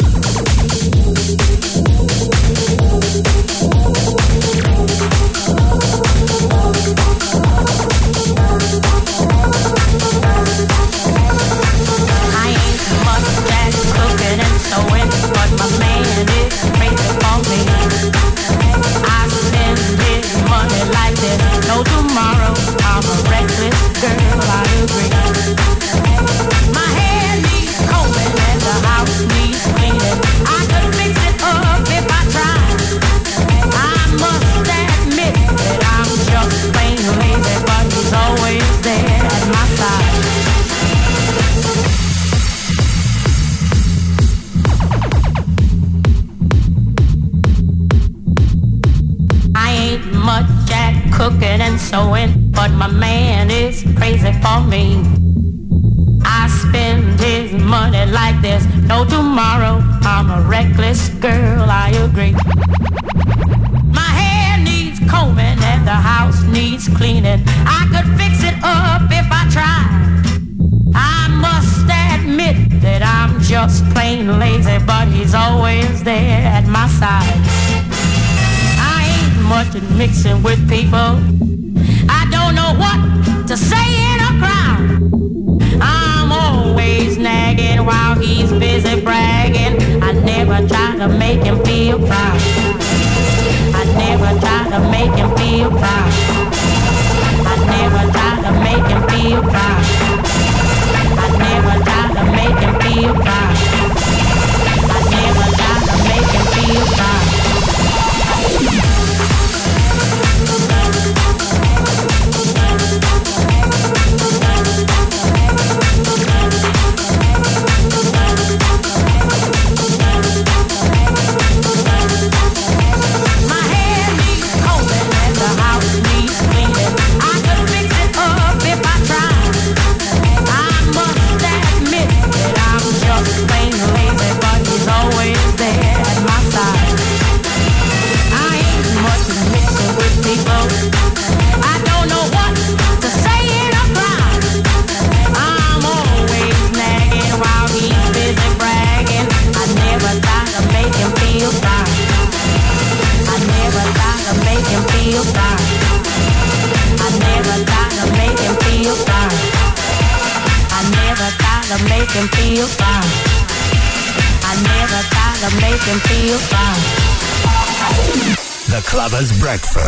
Breakfast. 169.54 169.83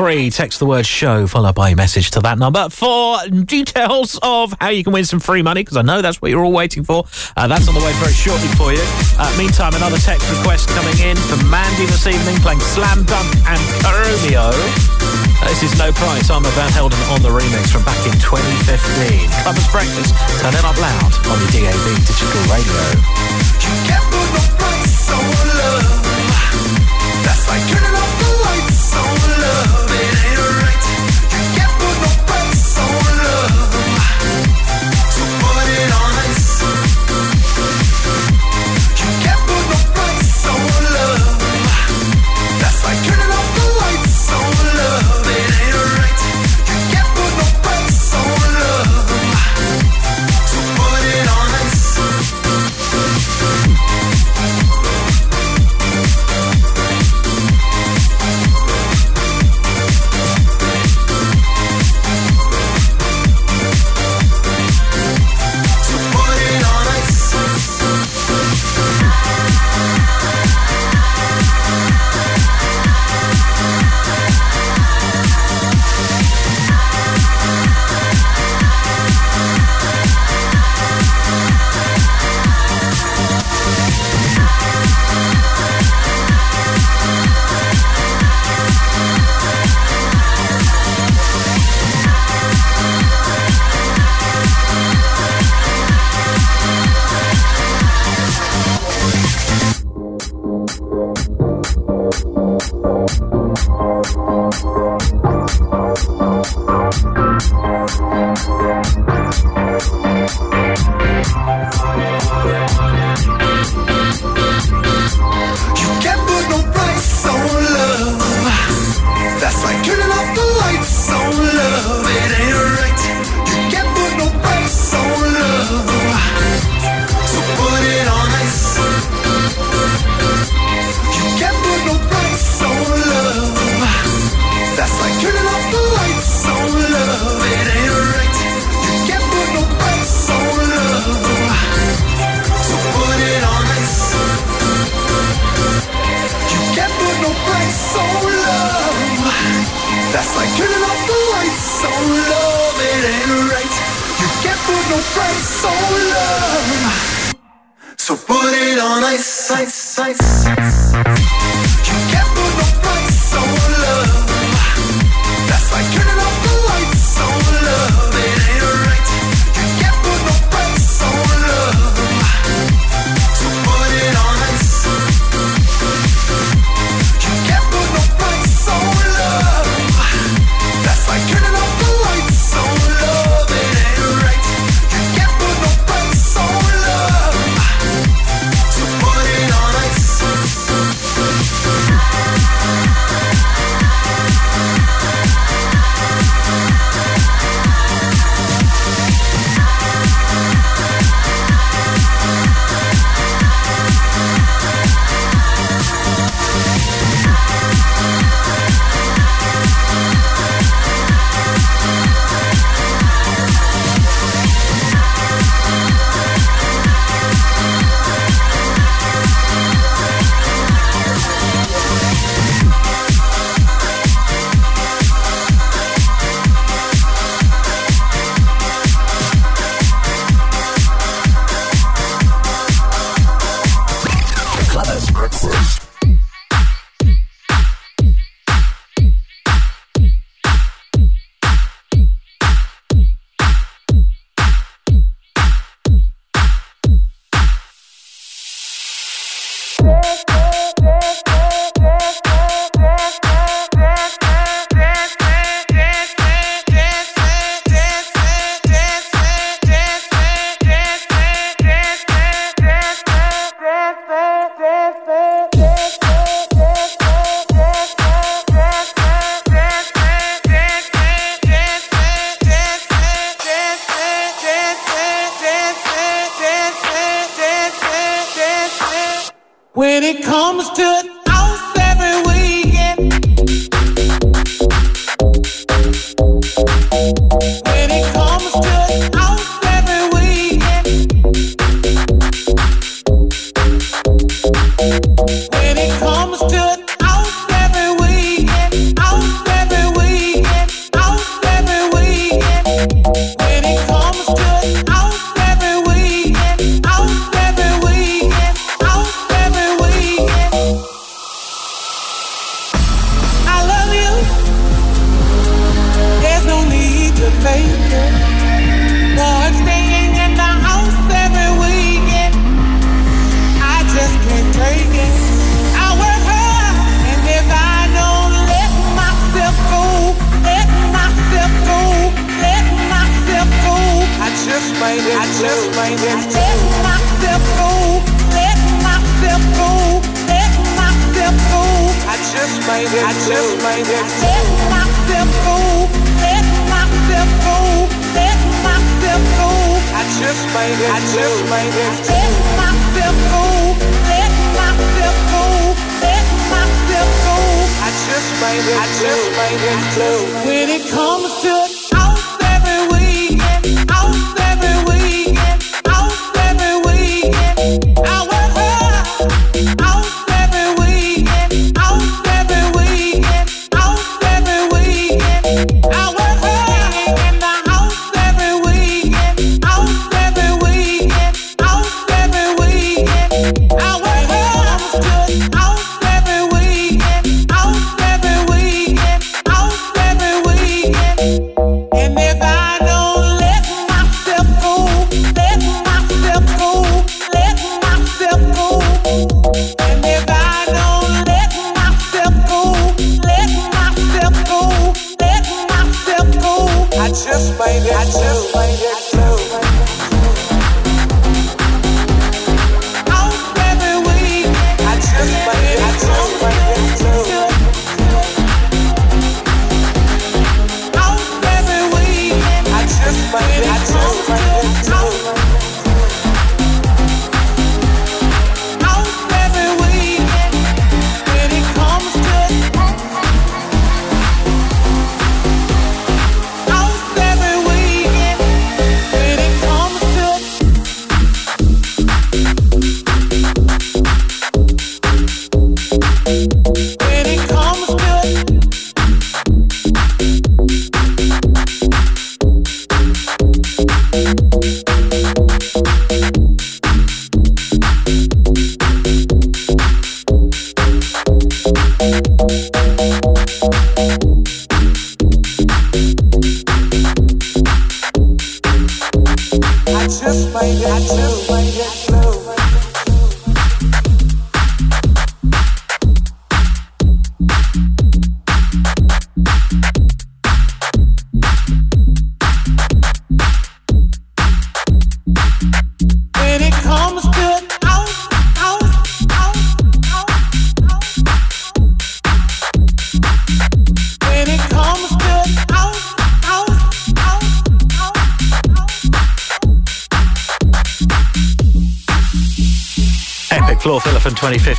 three. 0.00 0.32
Text 0.32 0.56
the 0.56 0.64
word 0.64 0.88
show 0.88 1.28
followed 1.28 1.52
by 1.52 1.68
a 1.68 1.76
message 1.76 2.08
to 2.16 2.24
that 2.24 2.40
number 2.40 2.72
for 2.72 3.20
details 3.44 4.16
of 4.24 4.56
how 4.56 4.72
you 4.72 4.80
can 4.80 4.96
win 4.96 5.04
some 5.04 5.20
free 5.20 5.44
money 5.44 5.60
because 5.60 5.76
I 5.76 5.84
know 5.84 6.00
that's 6.00 6.24
what 6.24 6.32
you're 6.32 6.40
all 6.40 6.56
waiting 6.56 6.88
for. 6.88 7.04
Uh, 7.36 7.44
that's 7.44 7.68
on 7.68 7.76
the 7.76 7.84
way 7.84 7.92
very 8.00 8.16
shortly 8.16 8.48
for 8.56 8.72
you. 8.72 8.80
Uh, 9.20 9.28
meantime, 9.36 9.76
another 9.76 10.00
text 10.00 10.24
request 10.40 10.72
coming 10.72 10.96
in 11.04 11.20
for 11.28 11.36
Mandy 11.52 11.84
this 11.84 12.08
evening 12.08 12.32
playing 12.40 12.64
Slam 12.72 13.04
Dunk 13.04 13.28
and 13.44 13.60
Romeo. 13.84 14.48
Uh, 14.48 15.52
this 15.52 15.68
is 15.68 15.76
No 15.76 15.92
Price. 15.92 16.32
Armand 16.32 16.56
Van 16.56 16.72
Helden 16.72 16.96
on 17.12 17.20
the 17.20 17.28
remix 17.28 17.68
from 17.68 17.84
back 17.84 18.00
in 18.08 18.16
2015. 18.24 19.28
Clubbers 19.44 19.68
Breakfast. 19.68 20.16
Turn 20.40 20.56
it 20.56 20.64
up 20.64 20.80
loud 20.80 21.12
on 21.28 21.36
the 21.44 21.48
DAB 21.52 21.86
digital 22.08 22.40
radio. 22.48 22.80
You 23.60 23.72
can't 23.84 24.06
put 24.08 24.28
no 24.32 24.44
price 24.56 25.12
on 25.12 25.24
love. 25.60 25.92
That's 27.20 27.44
like 27.52 27.89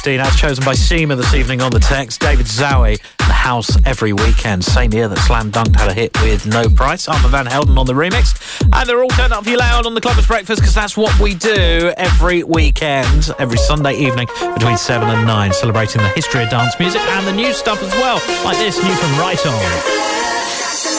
15, 0.01 0.19
as 0.19 0.35
chosen 0.35 0.65
by 0.65 0.73
Seema 0.73 1.15
this 1.15 1.31
evening 1.35 1.61
on 1.61 1.69
the 1.69 1.79
text. 1.79 2.21
David 2.21 2.47
Zowie, 2.47 2.99
The 3.17 3.33
House 3.33 3.69
Every 3.85 4.13
Weekend. 4.13 4.63
Same 4.63 4.91
year 4.93 5.07
that 5.07 5.19
Slam 5.19 5.51
Dunked 5.51 5.75
had 5.75 5.89
a 5.89 5.93
hit 5.93 6.19
with 6.23 6.47
No 6.47 6.67
Price. 6.69 7.07
Armand 7.07 7.29
Van 7.29 7.45
Helden 7.45 7.77
on 7.77 7.85
the 7.85 7.93
remix. 7.93 8.33
And 8.73 8.89
they're 8.89 9.03
all 9.03 9.09
turned 9.09 9.31
up 9.31 9.43
for 9.43 9.51
you 9.51 9.57
loud 9.57 9.85
on 9.85 9.93
the 9.93 10.01
Clubbers 10.01 10.27
Breakfast 10.27 10.59
because 10.59 10.73
that's 10.73 10.97
what 10.97 11.13
we 11.19 11.35
do 11.35 11.93
every 11.97 12.41
weekend, 12.41 13.29
every 13.37 13.59
Sunday 13.59 13.93
evening 13.93 14.25
between 14.55 14.75
7 14.75 15.07
and 15.07 15.27
9, 15.27 15.53
celebrating 15.53 16.01
the 16.01 16.09
history 16.09 16.45
of 16.45 16.49
dance 16.49 16.73
music 16.79 17.01
and 17.01 17.27
the 17.27 17.33
new 17.33 17.53
stuff 17.53 17.79
as 17.83 17.93
well, 18.01 18.15
like 18.43 18.57
this 18.57 18.81
new 18.83 18.95
from 18.95 19.19
Right 19.19 19.45
On. 19.45 19.53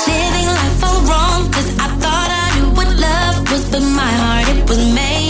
Living 0.06 0.46
life 0.46 0.84
all 0.84 1.02
wrong 1.10 1.48
because 1.48 1.76
I 1.76 1.88
thought 1.98 2.30
I 2.30 2.60
knew 2.60 2.70
what 2.70 2.86
love 2.86 3.50
was, 3.50 3.68
but 3.68 3.80
my 3.80 4.12
heart, 4.22 4.56
it 4.56 4.68
was 4.68 4.94
made. 4.94 5.21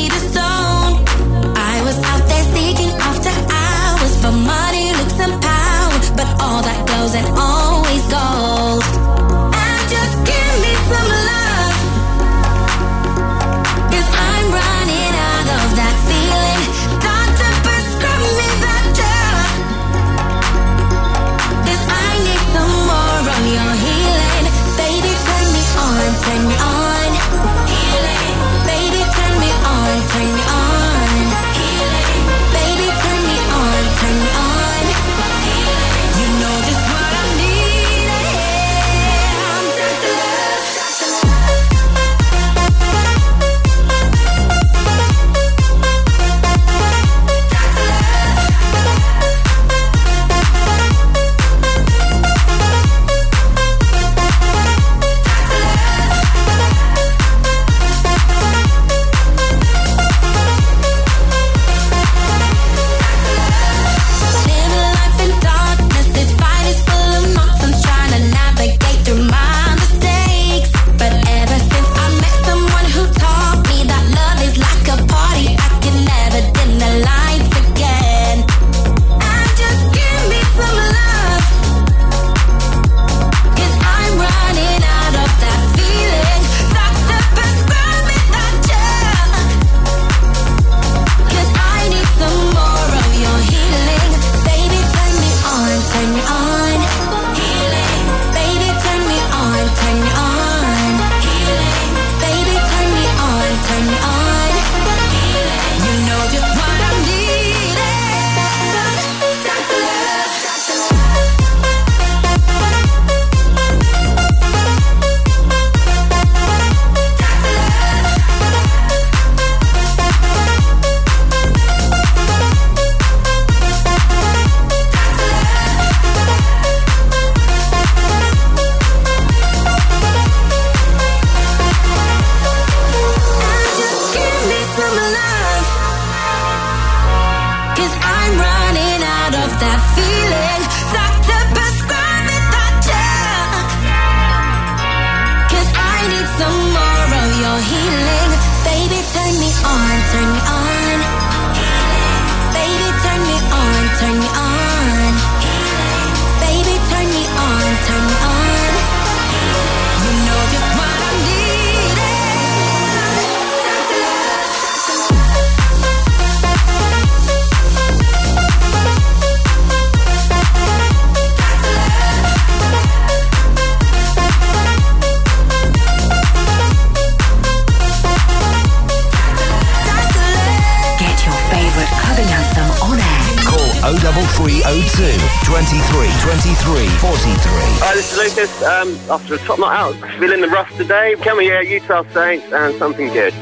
just 188.34 188.62
um, 188.62 188.96
after 189.10 189.34
a 189.34 189.38
top 189.38 189.59
night 189.59 189.76
out, 189.76 189.94
feeling 190.18 190.40
the 190.40 190.48
rough 190.48 190.74
today. 190.76 191.16
Come 191.20 191.40
here, 191.40 191.62
Utah 191.62 192.04
Saints, 192.12 192.52
and 192.52 192.74
something 192.76 193.09
good. 193.09 193.34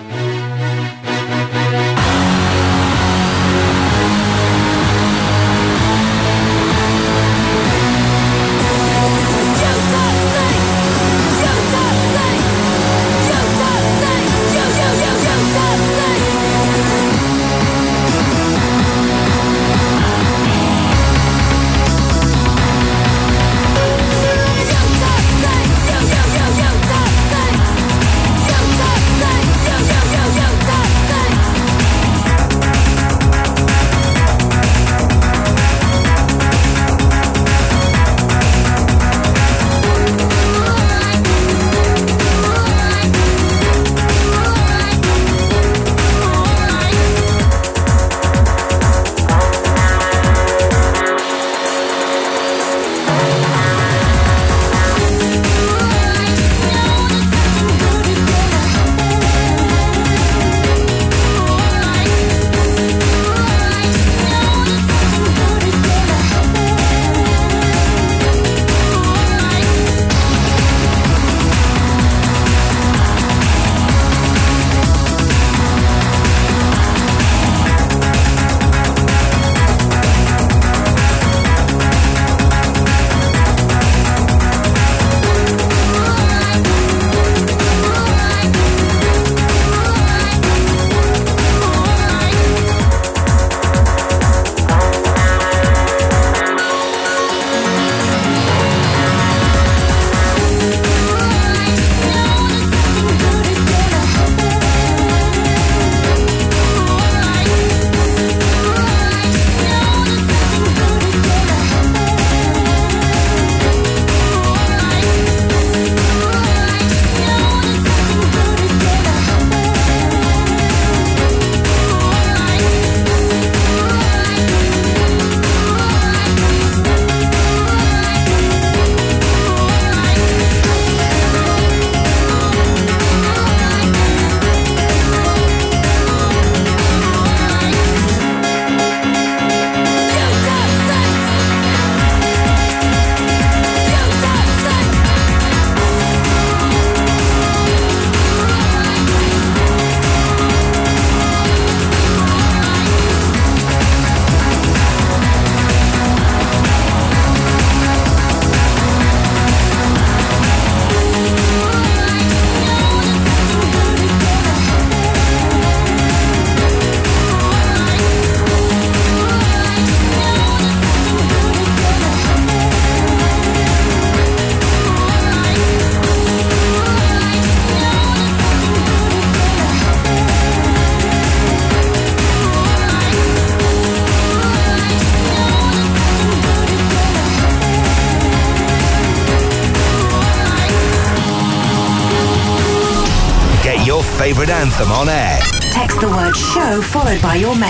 by 197.31 197.36
your 197.36 197.55
mail. 197.55 197.70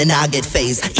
Me 0.00 0.06
nah 0.06 0.26
get 0.26 0.46
phased. 0.46 0.99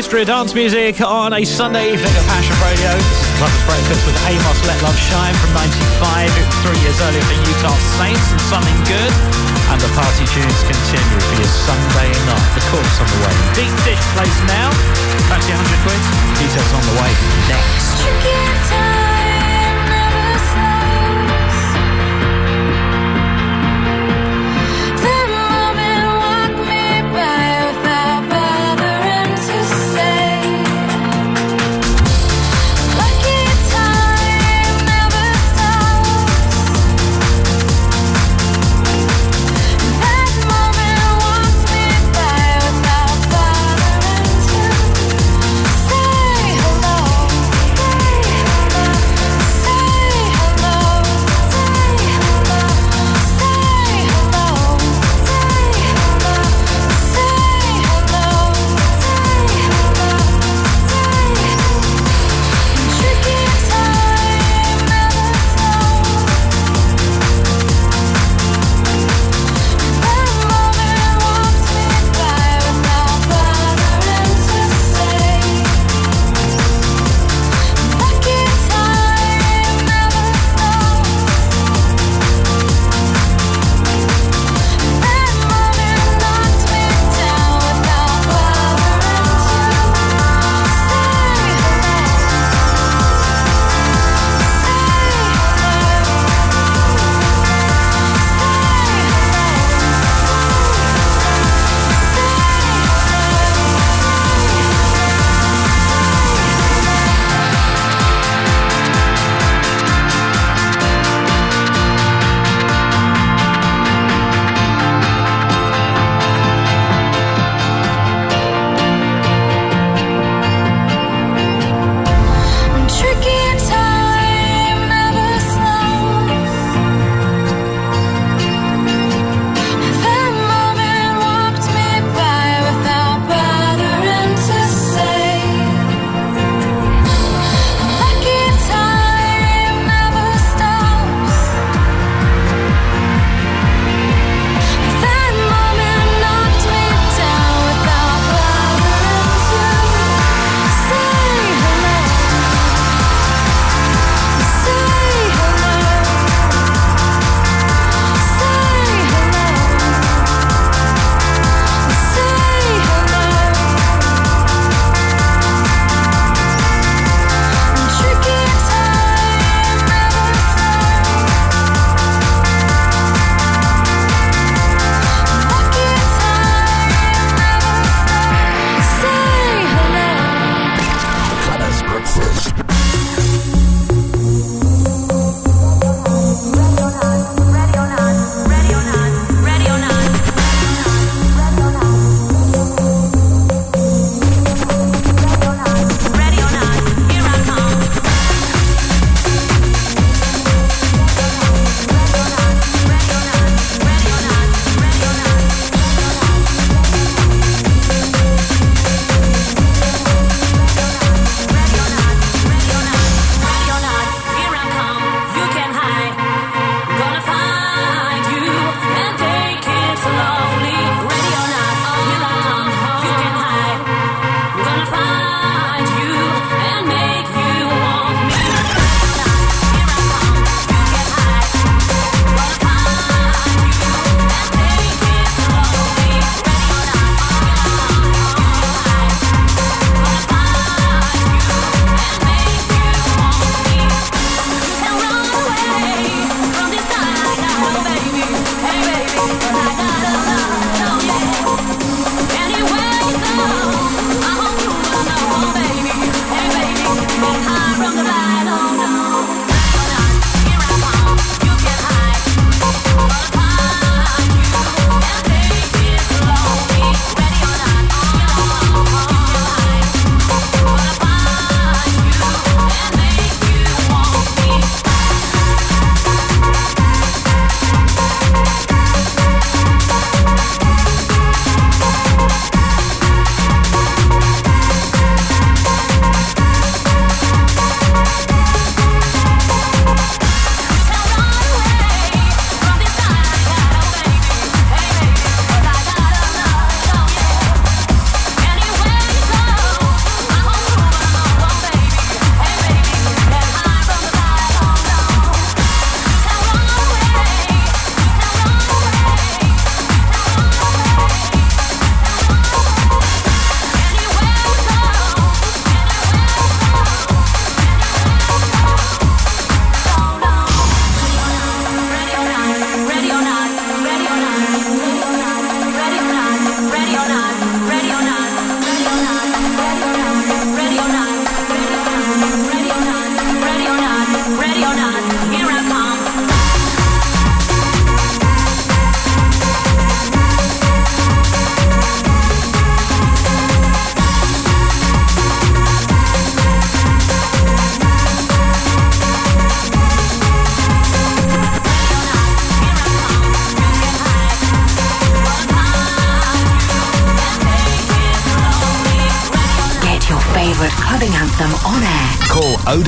History 0.00 0.24
of 0.24 0.32
dance 0.32 0.56
music 0.56 0.96
on 1.04 1.36
a 1.36 1.44
Sunday 1.44 1.92
evening 1.92 2.08
at 2.08 2.24
Passion 2.24 2.56
Radio. 2.64 2.88
This 2.96 3.52
is 3.52 3.64
Breakfast 3.68 4.00
with 4.08 4.16
Amos 4.32 4.60
Let 4.64 4.80
Love 4.80 4.96
Shine 4.96 5.36
from 5.44 5.52
95. 5.52 6.24
It 6.40 6.40
was 6.40 6.56
three 6.64 6.80
years 6.80 6.96
earlier 7.04 7.20
for 7.28 7.36
Utah 7.36 7.76
Saints 8.00 8.32
and 8.32 8.40
something 8.48 8.78
good. 8.88 9.12
And 9.68 9.76
the 9.76 9.92
party 9.92 10.24
tunes 10.24 10.60
continue 10.64 11.20
for 11.20 11.36
your 11.36 11.52
Sunday 11.52 12.16
night. 12.24 12.48
The 12.56 12.64
course 12.72 12.96
on 12.96 13.12
the 13.12 13.20
way. 13.28 13.34
Deep 13.52 13.74
Dish 13.84 14.00
plays 14.16 14.38
now. 14.48 14.72
That's 15.28 15.44
your 15.44 15.60
100 15.60 15.84
quid. 15.84 16.00
Details 16.48 16.72
on 16.72 16.80
the 16.80 16.96
way 16.96 17.12
next. 17.52 18.89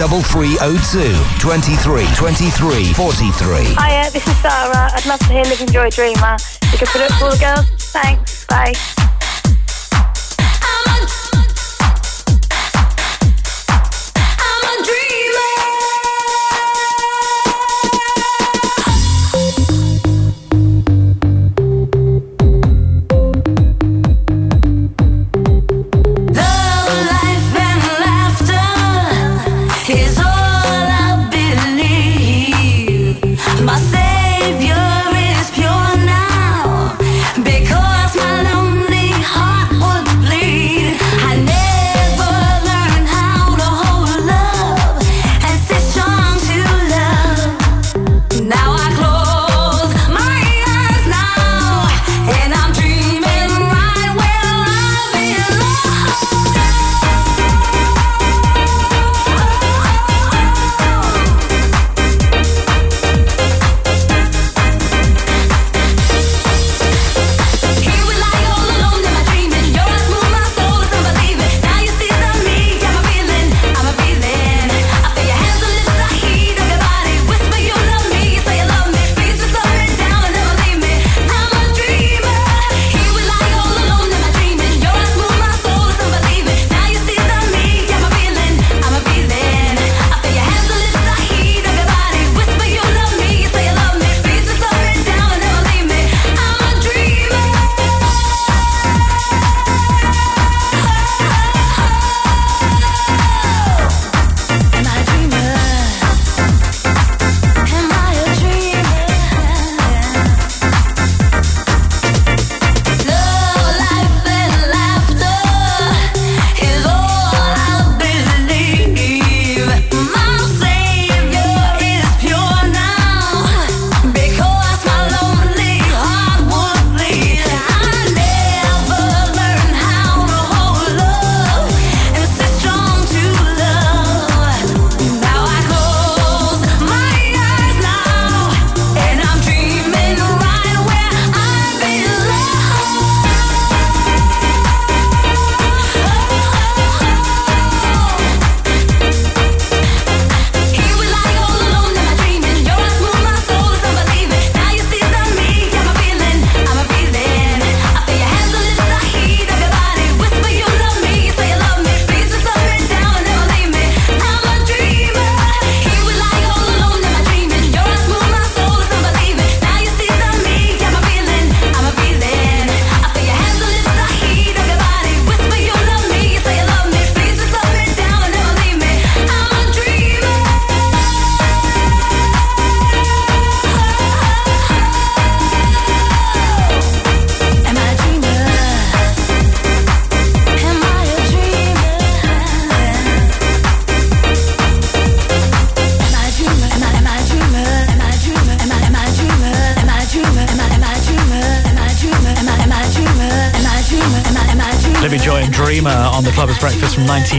03302 0.08 1.14
23 1.38 2.06
23 2.14 2.92
43. 2.92 3.64
Hiya, 3.78 4.10
this 4.10 4.26
is 4.26 4.36
Sarah. 4.42 4.90
I'd 4.92 5.06
love 5.06 5.20
to 5.20 5.32
hear 5.32 5.44
Livin' 5.44 5.68
Joy 5.68 5.90
Dreamer. 5.90 6.36
You 6.72 6.78
can 6.78 6.88
put 6.88 7.02
it 7.02 7.12
for 7.20 7.30
the 7.30 7.38
girls. 7.38 7.66
Thanks. 7.92 8.21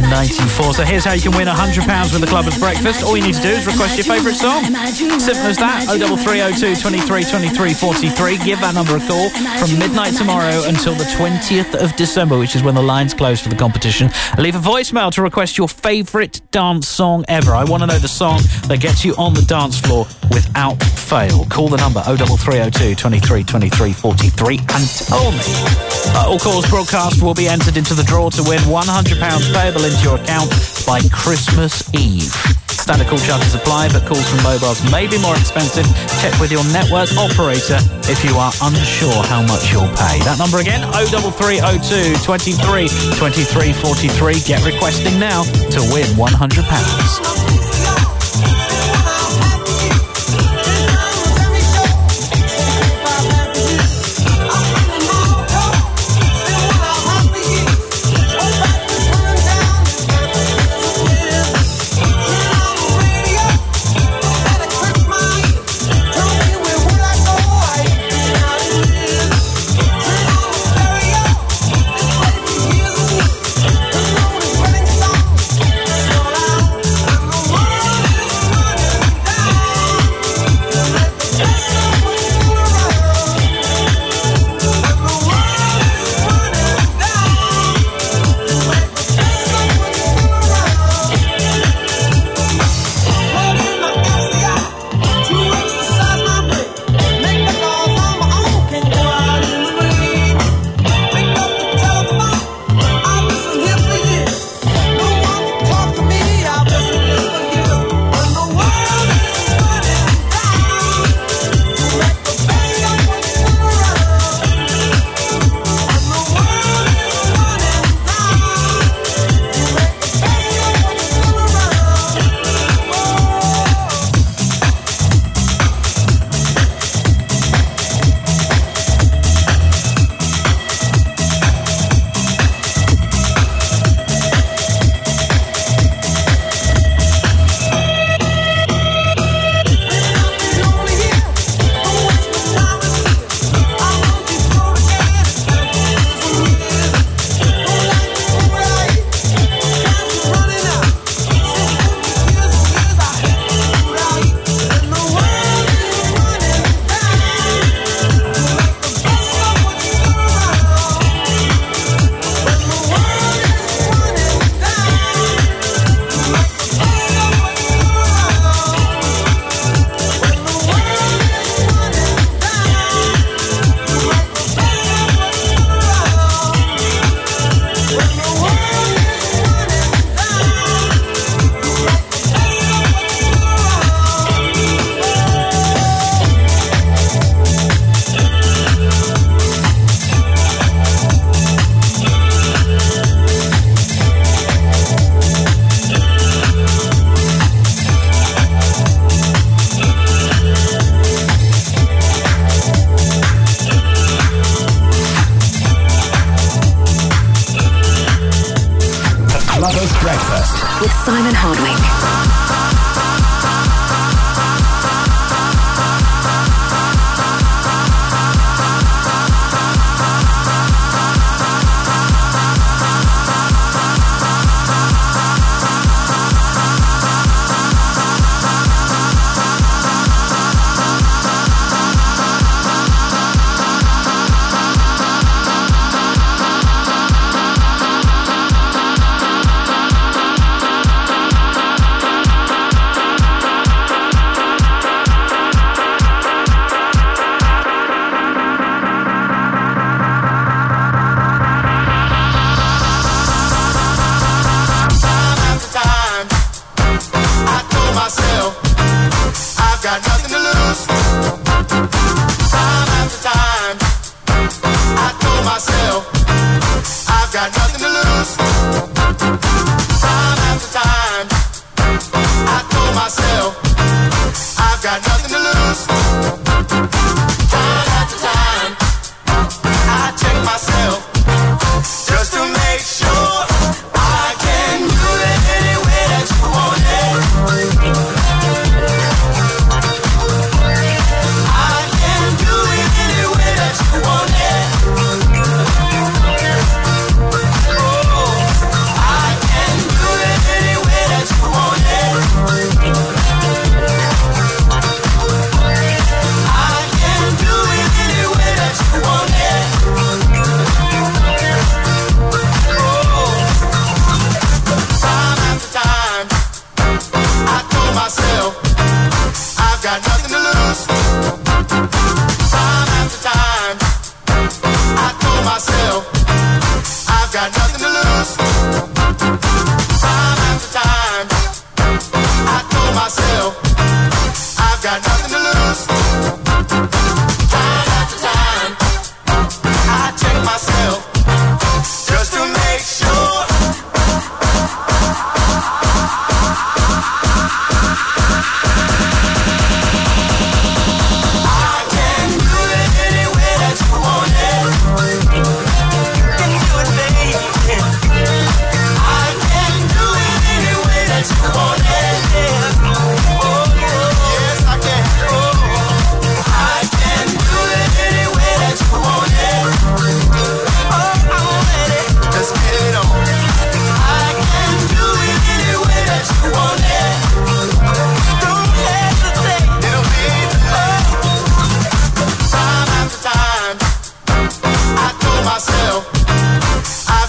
1994. 0.02 0.74
So 0.74 0.84
here's 0.84 1.06
how 1.06 1.14
you 1.14 1.22
can 1.22 1.38
win 1.38 1.48
£100 1.48 1.78
with 2.14 2.22
the 2.22 2.28
Clubbers 2.28 2.58
Breakfast. 2.58 3.04
All 3.04 3.16
you 3.16 3.24
need 3.24 3.36
to 3.36 3.42
do 3.42 3.50
is 3.50 3.68
request 3.68 3.98
your 3.98 4.06
favourite 4.06 4.36
song. 4.36 4.64
Simple 5.20 5.46
as 5.46 5.58
that. 5.58 5.86
03302 5.86 6.82
23 6.82 7.24
23 7.24 7.74
43. 7.74 8.38
Give 8.40 8.60
that 8.62 8.74
number 8.74 8.98
a 8.98 9.00
call 9.06 9.30
from 9.30 9.78
midnight 9.78 10.16
tomorrow 10.16 10.64
until 10.66 10.96
the 10.96 11.04
20th 11.04 11.76
of 11.76 11.96
December, 11.96 12.38
which 12.38 12.56
is 12.56 12.64
when 12.64 12.76
the 12.76 12.82
lines 12.82 13.14
close 13.14 13.40
for 13.40 13.50
the 13.50 13.56
competition. 13.56 14.10
Leave 14.38 14.56
a 14.56 14.60
voicemail 14.60 15.12
to 15.12 15.22
request 15.22 15.58
your 15.58 15.68
favourite 15.68 16.42
dance 16.52 16.88
song 16.88 17.24
ever. 17.28 17.52
I 17.52 17.64
want 17.64 17.84
to 17.84 17.88
know 17.88 18.00
the 18.00 18.08
song 18.08 18.40
that 18.68 18.80
gets 18.80 19.06
you 19.06 19.14
on 19.16 19.34
the 19.34 19.44
dance 19.44 19.80
floor 19.80 20.08
without 20.34 20.82
fail. 20.84 21.46
Call 21.46 21.70
the 21.70 21.78
number 21.78 22.02
03302 22.02 22.96
23 22.96 24.58
and 24.58 24.84
tell 25.08 25.32
me. 25.32 25.50
All 26.18 26.40
calls 26.40 26.70
broadcast 26.70 27.22
will 27.22 27.34
be 27.34 27.48
entered 27.48 27.78
into 27.78 27.94
the 27.94 28.04
draw 28.04 28.30
to 28.32 28.44
win 28.44 28.60
£100 28.66 29.54
payable 29.54 29.86
into 29.86 30.02
your 30.04 30.16
account 30.16 30.50
by 30.86 31.00
Christmas 31.12 31.88
Eve. 31.94 32.34
Standard 32.84 33.08
call 33.08 33.20
charges 33.20 33.56
apply, 33.56 33.88
but 33.90 34.06
calls 34.06 34.28
from 34.28 34.44
mobiles 34.44 34.84
may 34.92 35.08
be 35.08 35.18
more 35.22 35.36
expensive. 35.38 35.88
Check 36.20 36.38
with 36.42 36.52
your 36.52 36.66
network 36.76 37.08
operator 37.16 37.80
if 38.12 38.26
you 38.26 38.36
are 38.36 38.52
unsure 38.62 39.24
how 39.32 39.42
much 39.42 39.72
you'll 39.72 39.88
pay. 39.96 40.20
That 40.28 40.36
number 40.38 40.60
again, 40.60 40.84
03302 40.92 42.20
23 42.26 42.90
23 43.16 43.74
43. 43.74 44.34
Get 44.44 44.66
requesting 44.66 45.18
now 45.18 45.44
to 45.72 45.80
win 45.94 46.08
£100. 46.20 47.73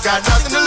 Got 0.05 0.23
nothing 0.29 0.53
to 0.53 0.64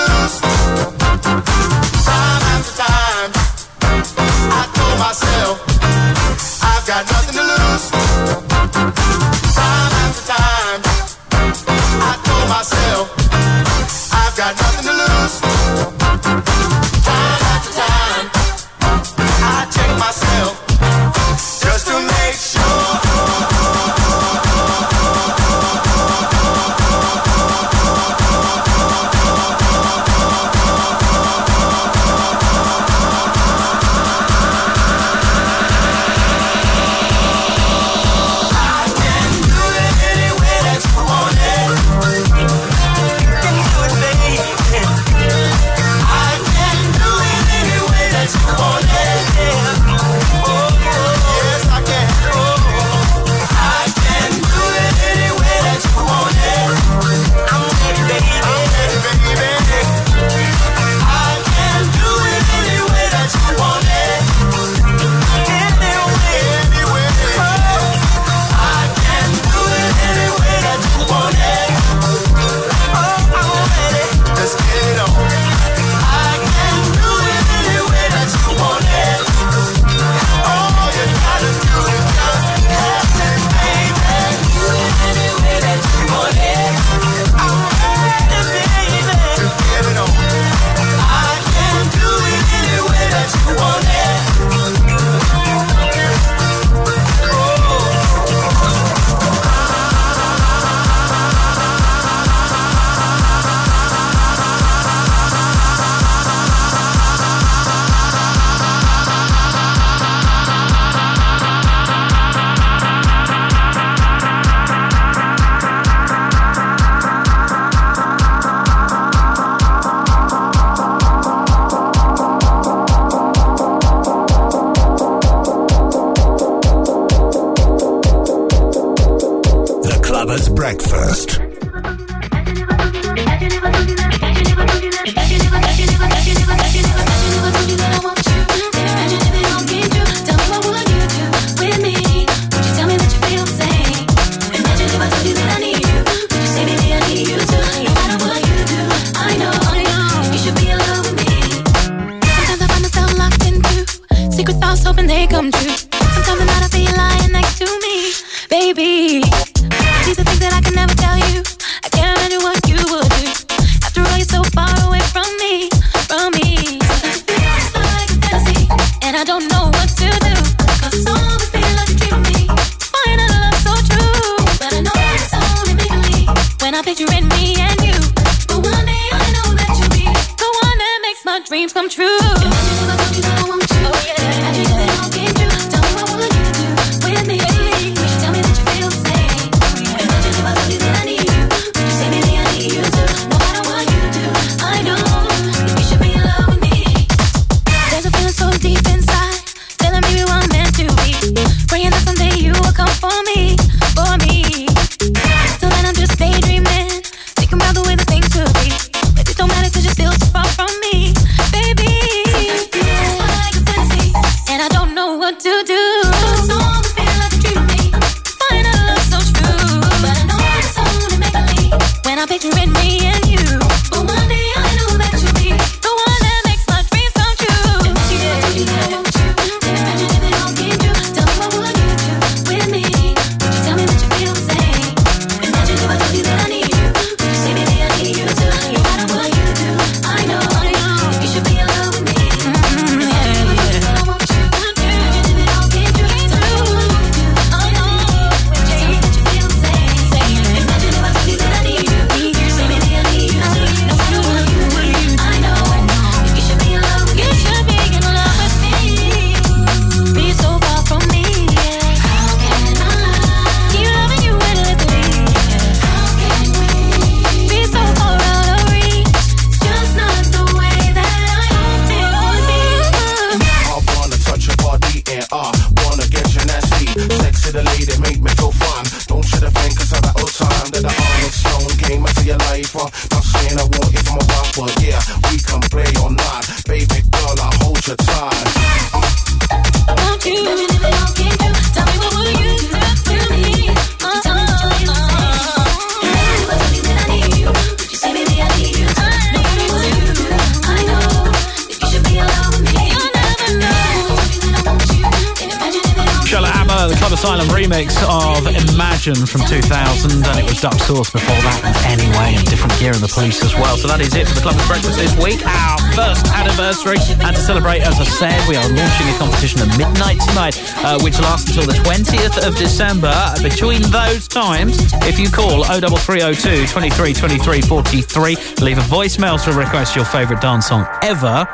anniversary. 316.68 316.98
And 317.24 317.36
to 317.36 317.42
celebrate, 317.42 317.82
as 317.82 318.00
I 318.00 318.04
said, 318.04 318.48
we 318.48 318.56
are 318.56 318.68
launching 318.68 319.08
a 319.08 319.18
competition 319.18 319.62
at 319.62 319.78
midnight 319.78 320.20
tonight, 320.28 320.60
uh, 320.84 321.00
which 321.02 321.18
lasts 321.20 321.50
until 321.50 321.66
the 321.66 321.80
20th 321.80 322.46
of 322.46 322.56
December. 322.58 323.14
Between 323.42 323.82
those 323.84 324.28
times, 324.28 324.78
if 325.04 325.20
you 325.20 325.30
call 325.30 325.64
03302 325.64 326.68
23 326.68 327.14
23 327.14 327.62
43, 327.62 328.36
leave 328.62 328.78
a 328.78 328.82
voicemail 328.82 329.42
to 329.44 329.54
request 329.54 329.96
your 329.96 330.06
favourite 330.06 330.42
dance 330.42 330.68
song 330.68 330.86
ever. 331.02 331.48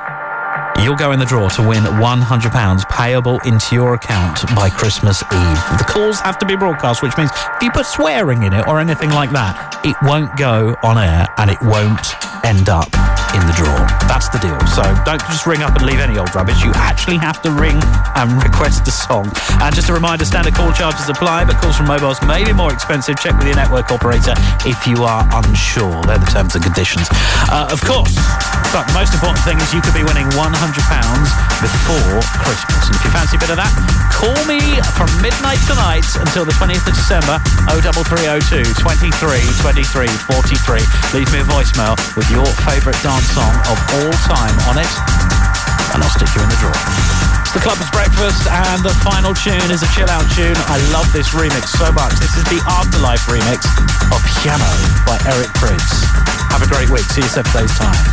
You'll 0.81 0.95
go 0.95 1.11
in 1.11 1.19
the 1.19 1.25
draw 1.25 1.47
to 1.49 1.67
win 1.67 1.83
£100 1.83 2.89
payable 2.89 3.39
into 3.45 3.75
your 3.75 3.93
account 3.93 4.43
by 4.55 4.69
Christmas 4.69 5.21
Eve. 5.21 5.77
The 5.77 5.85
calls 5.87 6.19
have 6.21 6.39
to 6.39 6.45
be 6.45 6.55
broadcast, 6.55 7.03
which 7.03 7.15
means 7.17 7.29
if 7.33 7.61
you 7.61 7.71
put 7.71 7.85
swearing 7.85 8.43
in 8.43 8.53
it 8.53 8.67
or 8.67 8.79
anything 8.79 9.11
like 9.11 9.31
that, 9.31 9.79
it 9.85 9.95
won't 10.01 10.35
go 10.35 10.75
on 10.81 10.97
air 10.97 11.27
and 11.37 11.51
it 11.51 11.61
won't 11.61 12.15
end 12.43 12.69
up 12.69 13.02
in 13.33 13.45
the 13.45 13.53
draw. 13.53 13.75
That's 14.07 14.29
the 14.29 14.39
deal. 14.39 14.59
So 14.67 14.83
don't 15.05 15.21
just 15.27 15.45
ring 15.45 15.61
up 15.61 15.75
and 15.75 15.85
leave 15.85 15.99
any 15.99 16.17
old 16.17 16.33
rubbish. 16.35 16.63
You 16.63 16.71
actually 16.75 17.17
have 17.17 17.41
to 17.43 17.51
ring 17.51 17.79
and 18.15 18.43
request 18.47 18.87
a 18.87 18.91
song. 18.91 19.31
And 19.61 19.73
just 19.73 19.89
a 19.89 19.93
reminder, 19.93 20.25
standard 20.25 20.53
call 20.53 20.71
charges 20.73 21.09
apply, 21.09 21.45
but 21.45 21.57
calls 21.57 21.77
from 21.77 21.87
mobiles 21.87 22.21
may 22.23 22.43
be 22.43 22.53
more 22.53 22.73
expensive. 22.73 23.19
Check 23.19 23.37
with 23.37 23.47
your 23.47 23.55
network 23.55 23.91
operator 23.91 24.33
if 24.65 24.87
you 24.87 25.03
are 25.03 25.27
unsure. 25.31 26.01
They're 26.03 26.19
the 26.19 26.31
terms 26.31 26.55
and 26.55 26.63
conditions. 26.63 27.07
Uh, 27.49 27.69
of 27.71 27.81
course, 27.81 28.15
but 28.73 28.89
the 28.89 28.97
most 28.97 29.13
important 29.13 29.37
thing 29.45 29.61
is 29.61 29.69
you 29.69 29.85
could 29.85 29.93
be 29.93 30.01
winning 30.01 30.25
£100 30.33 30.49
before 30.49 32.17
Christmas. 32.41 32.89
And 32.89 32.97
if 32.97 33.05
you 33.05 33.13
fancy 33.13 33.37
a 33.37 33.41
bit 33.41 33.53
of 33.53 33.61
that, 33.61 33.69
call 34.09 34.33
me 34.49 34.57
from 34.97 35.05
midnight 35.21 35.61
tonight 35.69 36.09
until 36.17 36.41
the 36.41 36.57
20th 36.57 36.81
of 36.89 36.97
December, 36.97 37.37
03302 37.69 38.65
23 38.81 39.13
23 39.61 40.09
43. 40.09 40.81
Leave 41.13 41.29
me 41.29 41.45
a 41.45 41.47
voicemail 41.47 41.93
with 42.17 42.25
your 42.33 42.49
favourite 42.65 42.97
dance 43.05 43.29
song 43.37 43.53
of 43.69 43.77
all 44.01 44.13
time 44.25 44.57
on 44.73 44.81
it, 44.81 44.89
and 45.93 46.01
I'll 46.01 46.15
stick 46.17 46.33
you 46.33 46.41
in 46.41 46.49
the 46.49 46.57
drawer. 46.57 46.73
The 47.53 47.61
Clubbers 47.61 47.93
Breakfast 47.93 48.49
and 48.49 48.81
the 48.81 48.97
final 49.05 49.37
tune 49.37 49.69
is 49.69 49.85
a 49.85 49.89
chill 49.93 50.09
out 50.09 50.25
tune. 50.33 50.57
I 50.65 50.81
love 50.89 51.05
this 51.13 51.29
remix 51.37 51.69
so 51.77 51.93
much. 51.93 52.17
This 52.17 52.33
is 52.33 52.45
the 52.49 52.57
afterlife 52.65 53.21
remix 53.29 53.69
of 54.09 54.17
Pjanoo 54.41 54.81
by 55.05 55.21
Eric 55.29 55.53
Prydz. 55.61 56.09
Have 56.49 56.65
a 56.65 56.69
great 56.73 56.89
week. 56.89 57.05
See 57.13 57.21
you 57.21 57.29
seven 57.29 57.53
days 57.53 57.69
time. 57.77 58.12